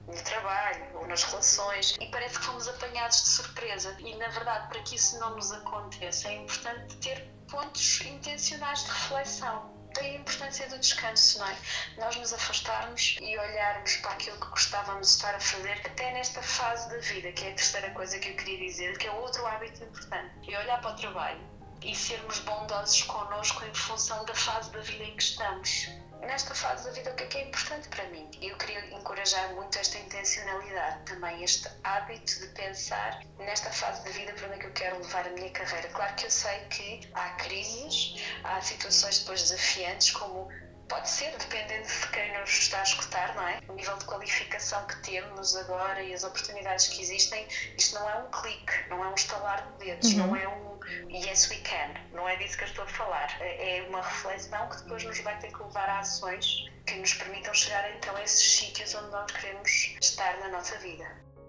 no 0.07 0.23
trabalho 0.23 0.87
ou 0.95 1.07
nas 1.07 1.23
relações 1.25 1.97
e 2.01 2.07
parece 2.11 2.39
que 2.39 2.45
fomos 2.45 2.69
apanhados 2.69 3.23
de 3.23 3.29
surpresa. 3.29 3.97
E 3.99 4.15
na 4.17 4.29
verdade, 4.29 4.69
para 4.69 4.81
que 4.83 4.97
isso 4.97 5.19
não 5.19 5.35
nos 5.35 5.53
aconteça, 5.53 6.29
é 6.29 6.37
importante 6.37 6.97
ter 6.97 7.29
pontos 7.49 8.01
intencionais 8.03 8.85
de 8.85 8.91
reflexão. 8.91 9.75
Daí 9.95 10.17
a 10.17 10.21
importância 10.21 10.69
do 10.69 10.79
descanso, 10.79 11.39
não 11.39 11.47
é? 11.47 11.57
Nós 11.97 12.17
nos 12.17 12.33
afastarmos 12.33 13.17
e 13.21 13.39
olharmos 13.39 13.97
para 13.97 14.11
aquilo 14.11 14.39
que 14.39 14.49
gostávamos 14.49 15.07
de 15.07 15.15
estar 15.15 15.35
a 15.35 15.41
fazer, 15.41 15.81
até 15.87 16.13
nesta 16.13 16.43
fase 16.43 16.91
da 16.91 16.99
vida, 16.99 17.33
que 17.33 17.45
é 17.45 17.53
a 17.53 17.55
terceira 17.55 17.91
coisa 17.93 18.19
que 18.19 18.29
eu 18.29 18.37
queria 18.37 18.59
dizer, 18.59 18.99
que 18.99 19.07
é 19.07 19.11
outro 19.13 19.47
hábito 19.47 19.83
importante. 19.85 20.35
E 20.43 20.55
olhar 20.55 20.83
para 20.83 20.91
o 20.91 20.97
trabalho 20.97 21.41
e 21.83 21.95
sermos 21.95 22.41
bondosos 22.41 23.03
connosco 23.03 23.65
em 23.65 23.75
função 23.75 24.25
da 24.27 24.35
fase 24.35 24.71
da 24.71 24.81
vida 24.81 25.05
em 25.05 25.17
que 25.17 25.23
estamos 25.23 25.89
nesta 26.27 26.55
fase 26.55 26.85
da 26.85 26.91
vida 26.91 27.11
o 27.11 27.15
que 27.15 27.25
é 27.25 27.27
que 27.27 27.39
é 27.39 27.43
importante 27.43 27.89
para 27.89 28.05
mim. 28.09 28.29
Eu 28.41 28.57
queria 28.57 28.85
encorajar 28.95 29.55
muito 29.55 29.79
esta 29.79 29.99
intencionalidade, 29.99 31.05
também 31.05 31.43
este 31.43 31.69
hábito 31.85 32.41
de 32.41 32.49
pensar 32.49 33.21
nesta 33.39 33.71
fase 33.71 34.05
da 34.05 34.11
vida 34.11 34.33
para 34.33 34.47
onde 34.47 34.57
é 34.57 34.59
que 34.59 34.67
eu 34.67 34.73
quero 34.73 34.99
levar 34.99 35.27
a 35.27 35.31
minha 35.31 35.51
carreira. 35.51 35.89
Claro 35.89 36.15
que 36.17 36.27
eu 36.27 36.31
sei 36.31 36.59
que 36.71 37.09
há 37.15 37.31
crises, 37.31 38.23
há 38.45 38.61
situações 38.61 39.21
depois 39.21 39.43
desafiantes, 39.43 40.11
como 40.11 40.49
Pode 40.89 41.11
ser, 41.11 41.37
dependendo 41.37 41.85
de 41.85 42.09
quem 42.13 42.39
nos 42.39 42.51
está 42.51 42.79
a 42.79 42.83
escutar, 42.85 43.35
não 43.35 43.47
é? 43.49 43.59
O 43.69 43.73
nível 43.73 43.97
de 43.97 44.05
qualificação 44.05 44.87
que 44.87 44.97
temos 44.99 45.57
agora 45.57 46.01
e 46.01 46.15
as 46.15 46.23
oportunidades 46.23 46.87
que 46.89 47.03
existem, 47.03 47.45
isto 47.77 47.97
não 47.97 48.09
é 48.09 48.19
um 48.19 48.31
clique, 48.31 48.89
não 48.89 49.05
é 49.05 49.09
um 49.09 49.15
estalar 49.15 49.67
de 49.73 49.85
dedos, 49.85 50.13
uhum. 50.13 50.19
não 50.19 50.37
é 50.37 50.47
um 50.47 50.76
yes 51.09 51.51
we 51.51 51.57
can, 51.59 51.95
não 52.13 52.29
é 52.29 52.37
disso 52.37 52.57
que 52.57 52.65
eu 52.65 52.69
estou 52.69 52.85
a 52.85 52.89
falar. 52.89 53.37
É, 53.41 53.79
é 53.79 53.83
uma 53.89 54.03
reflexão 54.03 54.69
que 54.69 54.83
depois 54.83 55.05
nos 55.05 55.21
vai 55.21 55.39
ter 55.39 55.53
que 55.53 55.63
levar 55.63 55.89
a 55.89 56.01
ações 56.01 56.67
que 56.87 56.95
nos 56.95 57.15
permitam 57.15 57.53
chegar 57.55 57.91
então 57.97 58.15
a 58.17 58.23
esses 58.23 58.59
sítios 58.59 58.95
onde 58.95 59.11
nós 59.11 59.31
queremos 59.33 59.97
estar 60.01 60.39
na 60.39 60.49
nossa 60.49 60.79
vida. 60.79 61.05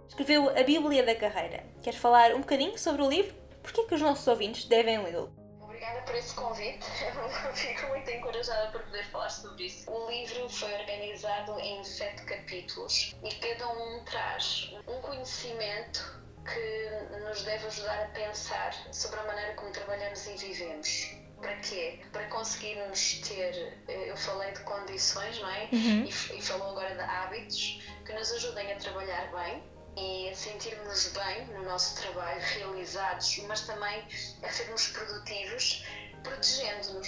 Escreveu 0.08 0.50
a 0.50 0.64
Bíblia 0.64 1.04
da 1.04 1.16
Carreira. 1.16 1.64
Quer 1.82 1.94
falar 1.94 2.34
um 2.34 2.40
bocadinho 2.40 2.78
sobre 2.78 3.02
o 3.02 3.10
livro? 3.10 3.36
Porquê 3.62 3.84
que 3.84 3.96
os 3.96 4.02
nossos 4.02 4.26
ouvintes 4.28 4.66
devem 4.66 5.04
lê-lo? 5.04 5.32
Obrigada 5.62 6.02
por 6.02 6.16
esse 6.16 6.34
convite. 6.34 6.88
Eu 7.46 7.54
fico 7.54 7.88
muito 7.88 8.10
encorajada 8.10 8.72
por 8.72 8.82
poder 8.82 9.06
falar 9.06 9.30
sobre 9.30 9.66
isso. 9.66 9.92
O 9.92 10.10
livro 10.10 10.50
foi 10.50 10.74
organizado 10.74 11.60
em 11.60 11.84
sete 11.84 12.24
capítulos 12.24 13.16
e 13.24 13.36
cada 13.36 13.68
um 13.70 14.04
traz 14.06 14.74
um 14.88 15.02
conhecimento 15.02 16.27
que 16.48 17.20
nos 17.20 17.44
deve 17.44 17.68
ajudar 17.68 18.04
a 18.04 18.08
pensar 18.08 18.74
sobre 18.92 19.20
a 19.20 19.24
maneira 19.24 19.54
como 19.54 19.72
trabalhamos 19.72 20.26
e 20.28 20.36
vivemos. 20.38 21.12
Para 21.42 21.56
quê? 21.58 22.00
Para 22.12 22.26
conseguirmos 22.30 23.22
ter, 23.28 23.78
eh, 23.88 24.10
eu 24.10 24.18
falei 24.18 24.52
de 24.54 24.62
condições, 24.62 25.40
não 25.40 25.50
é? 25.50 25.70
Uhum. 25.72 26.06
E, 26.06 26.10
e 26.10 26.42
falou 26.42 26.72
agora 26.72 26.96
de 26.96 27.02
hábitos 27.02 27.84
que 28.06 28.14
nos 28.14 28.32
ajudem 28.32 28.72
a 28.72 28.76
trabalhar 28.78 29.32
bem 29.32 29.64
e 29.98 30.30
a 30.30 30.36
sentirmos 30.36 31.08
bem 31.08 31.46
no 31.48 31.64
nosso 31.64 32.02
trabalho, 32.02 32.42
realizados, 32.42 33.38
mas 33.48 33.62
também 33.62 34.08
a 34.44 34.50
sermos 34.50 34.88
produtivos, 34.88 35.86
protegendo-nos 36.24 37.08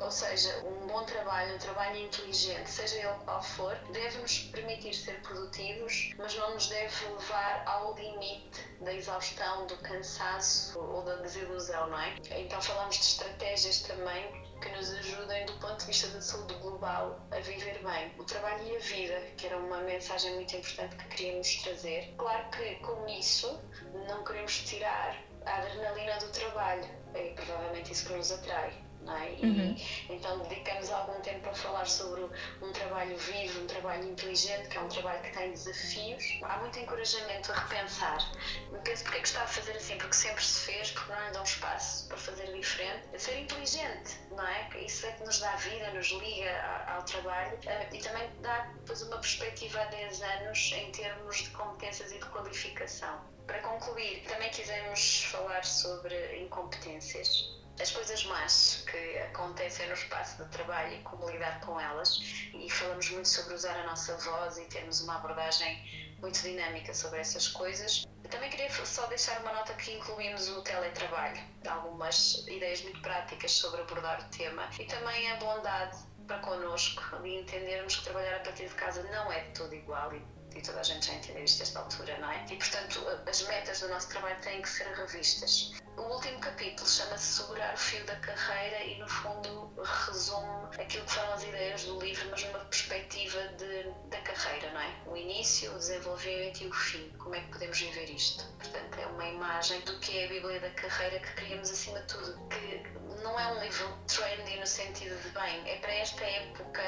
ou 0.00 0.10
seja, 0.10 0.64
um 0.64 0.86
bom 0.86 1.04
trabalho, 1.04 1.54
um 1.54 1.58
trabalho 1.58 1.96
inteligente, 1.98 2.68
seja 2.68 2.96
ele 2.96 3.14
qual 3.24 3.42
for, 3.42 3.76
deve-nos 3.92 4.38
permitir 4.50 4.94
ser 4.94 5.20
produtivos, 5.20 6.12
mas 6.16 6.34
não 6.36 6.54
nos 6.54 6.68
deve 6.68 7.06
levar 7.06 7.62
ao 7.66 7.94
limite 7.94 8.66
da 8.80 8.92
exaustão, 8.92 9.66
do 9.66 9.76
cansaço 9.78 10.80
ou 10.80 11.02
da 11.02 11.16
desilusão, 11.16 11.88
não 11.88 12.00
é? 12.00 12.16
Então 12.30 12.60
falamos 12.62 12.96
de 12.96 13.02
estratégias 13.02 13.80
também 13.80 14.50
que 14.60 14.68
nos 14.70 14.90
ajudem 14.90 15.46
do 15.46 15.52
ponto 15.54 15.78
de 15.78 15.86
vista 15.86 16.08
da 16.08 16.20
saúde 16.20 16.54
global 16.54 17.20
a 17.30 17.40
viver 17.40 17.82
bem 17.82 18.14
o 18.18 18.24
trabalho 18.24 18.66
e 18.66 18.76
a 18.76 18.78
vida, 18.78 19.20
que 19.36 19.46
era 19.46 19.58
uma 19.58 19.78
mensagem 19.78 20.34
muito 20.34 20.56
importante 20.56 20.96
que 20.96 21.08
queríamos 21.08 21.54
trazer. 21.62 22.14
Claro 22.16 22.50
que 22.50 22.74
com 22.76 23.06
isso 23.08 23.60
não 24.08 24.24
queremos 24.24 24.58
tirar 24.60 25.16
a 25.46 25.56
adrenalina 25.56 26.18
do 26.18 26.28
trabalho, 26.28 26.88
é 27.14 27.32
provavelmente 27.34 27.92
isso 27.92 28.06
que 28.06 28.14
nos 28.14 28.32
atrai 28.32 28.89
é? 29.08 29.34
E, 29.34 29.46
uhum. 29.46 29.76
Então 30.10 30.38
dedicamos 30.40 30.90
algum 30.90 31.20
tempo 31.20 31.48
a 31.48 31.54
falar 31.54 31.86
sobre 31.86 32.22
um 32.62 32.72
trabalho 32.72 33.16
vivo, 33.16 33.60
um 33.60 33.66
trabalho 33.66 34.04
inteligente, 34.04 34.68
que 34.68 34.76
é 34.76 34.80
um 34.80 34.88
trabalho 34.88 35.22
que 35.22 35.30
tem 35.30 35.50
desafios. 35.50 36.38
Há 36.42 36.58
muito 36.58 36.78
encorajamento 36.78 37.52
a 37.52 37.54
repensar. 37.54 38.32
Eu 38.72 38.78
penso 38.80 39.04
porque 39.04 39.18
é 39.18 39.20
que 39.20 39.28
está 39.28 39.42
a 39.42 39.46
fazer 39.46 39.72
assim, 39.72 39.96
porque 39.96 40.14
sempre 40.14 40.44
se 40.44 40.66
fez, 40.66 40.90
porque 40.90 41.12
não 41.12 41.26
lhe 41.26 41.32
dá 41.32 41.40
um 41.40 41.44
espaço 41.44 42.08
para 42.08 42.16
fazer 42.18 42.52
diferente. 42.52 43.08
A 43.14 43.18
ser 43.18 43.38
inteligente, 43.38 44.18
não 44.30 44.46
é? 44.46 44.68
Isso 44.84 45.06
é 45.06 45.12
que 45.12 45.24
nos 45.24 45.38
dá 45.40 45.54
vida, 45.56 45.90
nos 45.92 46.08
liga 46.08 46.84
ao 46.88 47.02
trabalho 47.04 47.56
uh, 47.56 47.94
e 47.94 47.98
também 47.98 48.28
dá 48.40 48.70
depois 48.80 49.02
uma 49.02 49.16
perspectiva 49.18 49.80
a 49.80 49.84
10 49.86 50.22
anos 50.22 50.72
em 50.72 50.92
termos 50.92 51.36
de 51.38 51.50
competências 51.50 52.12
e 52.12 52.18
de 52.18 52.26
qualificação. 52.26 53.20
Para 53.46 53.60
concluir, 53.60 54.22
também 54.28 54.50
quisemos 54.50 55.24
falar 55.24 55.64
sobre 55.64 56.40
incompetências 56.40 57.59
as 57.78 57.90
coisas 57.90 58.24
más 58.24 58.84
que 58.90 59.18
acontecem 59.18 59.86
no 59.88 59.94
espaço 59.94 60.42
de 60.42 60.50
trabalho 60.50 60.94
e 60.94 61.02
como 61.02 61.28
lidar 61.30 61.60
com 61.60 61.80
elas. 61.80 62.18
E 62.52 62.68
falamos 62.70 63.10
muito 63.10 63.28
sobre 63.28 63.54
usar 63.54 63.78
a 63.78 63.86
nossa 63.86 64.16
voz 64.18 64.58
e 64.58 64.64
termos 64.66 65.00
uma 65.00 65.16
abordagem 65.16 66.16
muito 66.20 66.40
dinâmica 66.42 66.92
sobre 66.92 67.20
essas 67.20 67.48
coisas. 67.48 68.06
Também 68.30 68.50
queria 68.50 68.70
só 68.84 69.06
deixar 69.06 69.40
uma 69.40 69.52
nota 69.52 69.74
que 69.74 69.92
incluímos 69.92 70.48
o 70.50 70.62
teletrabalho, 70.62 71.40
algumas 71.66 72.46
ideias 72.46 72.82
muito 72.82 73.00
práticas 73.00 73.52
sobre 73.52 73.80
abordar 73.80 74.20
o 74.20 74.36
tema 74.36 74.68
e 74.78 74.84
também 74.84 75.30
a 75.32 75.36
bondade 75.36 75.98
para 76.28 76.38
connosco 76.38 77.02
de 77.22 77.28
entendermos 77.28 77.96
que 77.96 78.04
trabalhar 78.04 78.36
a 78.36 78.40
partir 78.40 78.68
de 78.68 78.74
casa 78.74 79.02
não 79.02 79.32
é 79.32 79.40
tudo 79.52 79.74
igual 79.74 80.12
e 80.54 80.60
toda 80.60 80.80
a 80.80 80.82
gente 80.82 81.06
já 81.06 81.14
entendeu 81.14 81.44
isto 81.44 81.62
esta 81.62 81.78
altura, 81.78 82.18
não 82.18 82.30
é? 82.30 82.44
E 82.50 82.56
portanto, 82.56 83.06
as 83.28 83.42
metas 83.42 83.80
do 83.80 83.88
nosso 83.88 84.08
trabalho 84.08 84.40
têm 84.40 84.60
que 84.62 84.68
ser 84.68 84.86
revistas. 84.94 85.72
O 85.96 86.02
último 86.02 86.38
capítulo 86.40 86.88
chama-se 86.88 87.42
Segurar 87.42 87.74
o 87.74 87.76
Fio 87.76 88.04
da 88.06 88.16
Carreira 88.16 88.84
e, 88.84 88.98
no 88.98 89.08
fundo, 89.08 89.72
resume 90.06 90.74
aquilo 90.78 91.04
que 91.04 91.12
foram 91.12 91.32
as 91.34 91.42
ideias 91.42 91.84
do 91.84 92.00
livro, 92.00 92.28
mas 92.30 92.44
numa 92.44 92.60
perspectiva 92.60 93.38
de, 93.58 93.90
da 94.08 94.20
carreira, 94.22 94.72
não 94.72 94.80
é? 94.80 94.94
O 95.06 95.16
início, 95.16 95.70
o 95.72 95.78
desenvolvimento 95.78 96.62
e 96.62 96.68
o 96.68 96.72
fim. 96.72 97.10
Como 97.18 97.34
é 97.34 97.40
que 97.40 97.48
podemos 97.48 97.78
viver 97.78 98.10
isto? 98.10 98.44
Portanto, 98.58 98.98
é 98.98 99.06
uma 99.06 99.26
imagem 99.26 99.80
do 99.82 99.98
que 99.98 100.18
é 100.18 100.24
a 100.24 100.28
Bíblia 100.28 100.60
da 100.60 100.70
Carreira 100.70 101.20
que 101.20 101.34
queríamos, 101.34 101.70
acima 101.70 102.00
de 102.00 102.06
tudo, 102.06 102.48
que 102.48 102.82
não 103.22 103.38
é 103.38 103.46
um 103.48 103.60
livro 103.60 103.98
trendy 104.06 104.58
no 104.58 104.66
sentido 104.66 105.20
de, 105.22 105.28
bem, 105.30 105.70
é 105.70 105.76
para 105.80 105.94
esta 105.94 106.24
época 106.24 106.82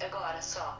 agora 0.00 0.42
só 0.42 0.78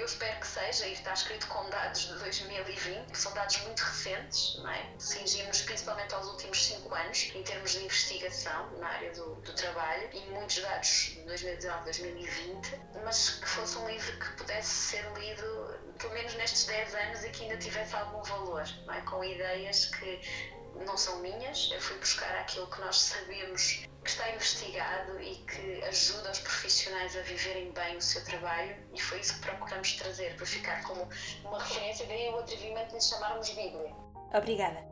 eu 0.00 0.06
espero 0.06 0.40
que 0.40 0.46
seja, 0.46 0.86
e 0.86 0.94
está 0.94 1.12
escrito 1.12 1.46
com 1.48 1.68
dados 1.68 2.08
de 2.08 2.18
2020, 2.20 3.12
que 3.12 3.18
são 3.18 3.34
dados 3.34 3.58
muito 3.58 3.80
recentes, 3.80 4.56
não 4.56 4.70
é? 4.70 4.90
Cingimos 4.98 5.60
principalmente 5.60 6.14
aos 6.14 6.26
últimos 6.26 6.64
cinco 6.64 6.94
anos, 6.94 7.30
em 7.34 7.42
termos 7.42 7.72
de 7.72 7.84
investigação 7.84 8.70
na 8.78 8.88
área 8.88 9.12
do, 9.12 9.34
do 9.34 9.52
trabalho, 9.52 10.08
e 10.14 10.20
muitos 10.30 10.58
dados 10.62 10.88
de 10.88 11.20
2019, 11.24 11.84
2020, 11.84 12.80
mas 13.04 13.30
que 13.40 13.46
fosse 13.46 13.76
um 13.76 13.88
livro 13.88 14.18
que 14.18 14.32
pudesse 14.38 14.70
ser 14.70 15.12
lido 15.18 15.78
pelo 15.98 16.14
menos 16.14 16.32
nestes 16.34 16.64
10 16.64 16.94
anos 16.94 17.24
e 17.24 17.28
que 17.28 17.42
ainda 17.42 17.58
tivesse 17.58 17.94
algum 17.94 18.22
valor, 18.22 18.64
não 18.86 18.94
é? 18.94 19.02
Com 19.02 19.22
ideias 19.22 19.84
que 19.84 20.20
não 20.86 20.96
são 20.96 21.18
minhas, 21.18 21.70
eu 21.72 21.80
fui 21.80 21.98
buscar 21.98 22.34
aquilo 22.36 22.66
que 22.68 22.80
nós 22.80 22.96
sabemos 22.96 23.84
que 24.02 24.10
está 24.10 24.30
investigado 24.30 25.20
e 25.20 25.36
que 25.36 25.84
ajuda 25.84 26.30
os 26.30 26.38
profissionais 26.38 27.16
a 27.16 27.20
viverem 27.20 27.70
bem 27.72 27.96
o 27.96 28.00
seu 28.00 28.24
trabalho 28.24 28.74
e 28.94 29.00
foi 29.00 29.20
isso 29.20 29.34
que 29.34 29.40
procuramos 29.40 29.92
trazer 29.94 30.34
para 30.36 30.46
ficar 30.46 30.82
como 30.84 31.08
uma 31.44 31.62
referência, 31.62 32.06
daí 32.06 32.30
o 32.30 32.38
atrevimento 32.38 32.88
de 32.88 32.94
lhe 32.94 33.02
chamarmos 33.02 33.50
Bíblia. 33.50 33.94
Obrigada. 34.32 34.90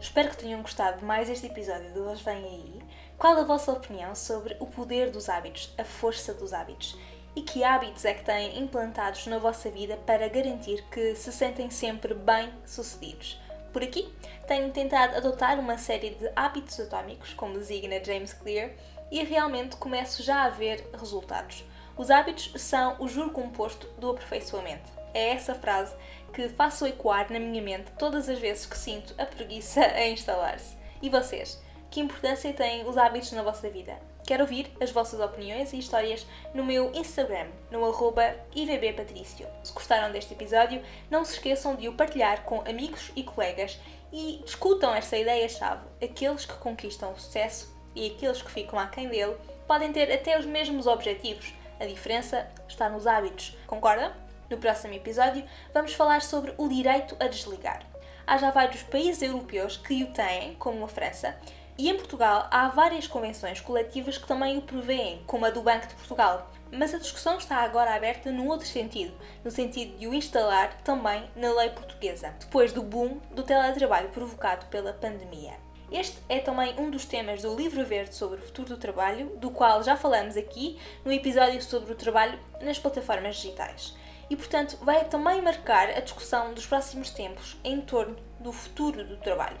Espero 0.00 0.30
que 0.30 0.36
tenham 0.36 0.62
gostado 0.62 0.98
de 0.98 1.04
mais 1.04 1.28
este 1.30 1.46
episódio 1.46 1.92
do 1.94 2.08
Hoje 2.08 2.22
Vem 2.22 2.44
Aí. 2.44 2.82
Qual 3.16 3.38
a 3.38 3.44
vossa 3.44 3.72
opinião 3.72 4.14
sobre 4.14 4.56
o 4.60 4.66
poder 4.66 5.10
dos 5.10 5.28
hábitos, 5.28 5.72
a 5.78 5.84
força 5.84 6.34
dos 6.34 6.52
hábitos? 6.52 6.96
E 7.36 7.42
que 7.42 7.64
hábitos 7.64 8.04
é 8.04 8.14
que 8.14 8.24
têm 8.24 8.58
implantados 8.58 9.26
na 9.26 9.38
vossa 9.38 9.70
vida 9.70 9.96
para 10.06 10.28
garantir 10.28 10.82
que 10.90 11.14
se 11.14 11.32
sentem 11.32 11.70
sempre 11.70 12.14
bem 12.14 12.52
sucedidos. 12.64 13.40
Por 13.72 13.82
aqui, 13.82 14.08
tenho 14.46 14.70
tentado 14.70 15.16
adotar 15.16 15.58
uma 15.58 15.76
série 15.76 16.10
de 16.10 16.30
hábitos 16.36 16.78
atómicos, 16.78 17.34
como 17.34 17.58
designa 17.58 18.02
James 18.04 18.32
Clear, 18.32 18.70
e 19.10 19.22
realmente 19.24 19.76
começo 19.76 20.22
já 20.22 20.44
a 20.44 20.48
ver 20.48 20.88
resultados. 20.96 21.64
Os 21.96 22.10
hábitos 22.10 22.52
são 22.56 22.96
o 23.00 23.08
juro 23.08 23.30
composto 23.30 23.88
do 23.98 24.10
aperfeiçoamento. 24.10 24.92
É 25.12 25.30
essa 25.30 25.54
frase 25.54 25.94
que 26.32 26.48
faço 26.48 26.86
ecoar 26.86 27.32
na 27.32 27.38
minha 27.38 27.62
mente 27.62 27.90
todas 27.98 28.28
as 28.28 28.38
vezes 28.38 28.66
que 28.66 28.76
sinto 28.76 29.14
a 29.18 29.26
preguiça 29.26 29.80
a 29.80 30.08
instalar-se. 30.08 30.76
E 31.00 31.08
vocês? 31.08 31.60
Que 31.90 32.00
importância 32.00 32.52
têm 32.52 32.86
os 32.88 32.96
hábitos 32.96 33.32
na 33.32 33.42
vossa 33.42 33.68
vida? 33.68 34.13
Quero 34.26 34.42
ouvir 34.42 34.72
as 34.80 34.90
vossas 34.90 35.20
opiniões 35.20 35.74
e 35.74 35.78
histórias 35.78 36.26
no 36.54 36.64
meu 36.64 36.90
Instagram, 36.94 37.48
no 37.70 37.84
arroba 37.84 38.34
ivbpatricio. 38.56 39.46
Se 39.62 39.70
gostaram 39.72 40.10
deste 40.10 40.32
episódio, 40.32 40.82
não 41.10 41.26
se 41.26 41.34
esqueçam 41.34 41.76
de 41.76 41.88
o 41.88 41.92
partilhar 41.92 42.42
com 42.44 42.62
amigos 42.62 43.12
e 43.14 43.22
colegas 43.22 43.78
e 44.10 44.40
discutam 44.42 44.94
esta 44.94 45.18
ideia-chave. 45.18 45.84
Aqueles 46.02 46.46
que 46.46 46.54
conquistam 46.54 47.12
o 47.12 47.20
sucesso 47.20 47.76
e 47.94 48.06
aqueles 48.06 48.40
que 48.40 48.50
ficam 48.50 48.78
aquém 48.78 49.08
dele 49.08 49.36
podem 49.66 49.92
ter 49.92 50.10
até 50.10 50.38
os 50.38 50.46
mesmos 50.46 50.86
objetivos. 50.86 51.52
A 51.78 51.84
diferença 51.84 52.48
está 52.66 52.88
nos 52.88 53.06
hábitos. 53.06 53.54
Concorda? 53.66 54.16
No 54.48 54.56
próximo 54.56 54.94
episódio, 54.94 55.44
vamos 55.74 55.92
falar 55.92 56.22
sobre 56.22 56.54
o 56.56 56.66
direito 56.66 57.14
a 57.20 57.26
desligar. 57.26 57.84
Há 58.26 58.38
já 58.38 58.50
vários 58.50 58.82
países 58.84 59.20
europeus 59.20 59.76
que 59.76 60.02
o 60.02 60.12
têm, 60.12 60.54
como 60.54 60.84
a 60.84 60.88
França, 60.88 61.38
e 61.76 61.88
em 61.88 61.96
Portugal 61.96 62.46
há 62.50 62.68
várias 62.68 63.06
convenções 63.06 63.60
coletivas 63.60 64.16
que 64.16 64.26
também 64.26 64.56
o 64.56 64.62
prevêem, 64.62 65.22
como 65.26 65.44
a 65.44 65.50
do 65.50 65.62
Banco 65.62 65.88
de 65.88 65.94
Portugal. 65.94 66.50
Mas 66.70 66.94
a 66.94 66.98
discussão 66.98 67.38
está 67.38 67.58
agora 67.58 67.94
aberta 67.94 68.30
num 68.30 68.48
outro 68.48 68.66
sentido, 68.66 69.14
no 69.44 69.50
sentido 69.50 69.96
de 69.96 70.06
o 70.06 70.14
instalar 70.14 70.76
também 70.82 71.24
na 71.36 71.52
lei 71.52 71.70
portuguesa, 71.70 72.34
depois 72.40 72.72
do 72.72 72.82
boom 72.82 73.18
do 73.30 73.42
teletrabalho 73.42 74.08
provocado 74.08 74.66
pela 74.66 74.92
pandemia. 74.92 75.54
Este 75.92 76.18
é 76.28 76.40
também 76.40 76.74
um 76.78 76.90
dos 76.90 77.04
temas 77.04 77.42
do 77.42 77.54
livro 77.54 77.84
verde 77.84 78.14
sobre 78.14 78.40
o 78.40 78.42
futuro 78.42 78.70
do 78.70 78.76
trabalho, 78.76 79.36
do 79.36 79.50
qual 79.50 79.82
já 79.82 79.96
falamos 79.96 80.36
aqui 80.36 80.78
no 81.04 81.12
episódio 81.12 81.62
sobre 81.62 81.92
o 81.92 81.96
trabalho 81.96 82.38
nas 82.60 82.78
plataformas 82.78 83.36
digitais. 83.36 83.94
E, 84.30 84.36
portanto, 84.36 84.78
vai 84.80 85.04
também 85.04 85.42
marcar 85.42 85.90
a 85.90 86.00
discussão 86.00 86.54
dos 86.54 86.66
próximos 86.66 87.10
tempos 87.10 87.56
em 87.62 87.80
torno 87.80 88.16
do 88.40 88.52
futuro 88.52 89.04
do 89.04 89.18
trabalho. 89.18 89.58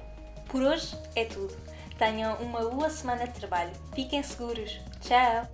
Por 0.48 0.62
hoje 0.62 0.96
é 1.14 1.24
tudo. 1.24 1.54
Tenham 1.98 2.36
uma 2.36 2.60
boa 2.60 2.90
semana 2.90 3.26
de 3.26 3.34
trabalho. 3.34 3.70
Fiquem 3.94 4.22
seguros. 4.22 4.80
Tchau! 5.00 5.48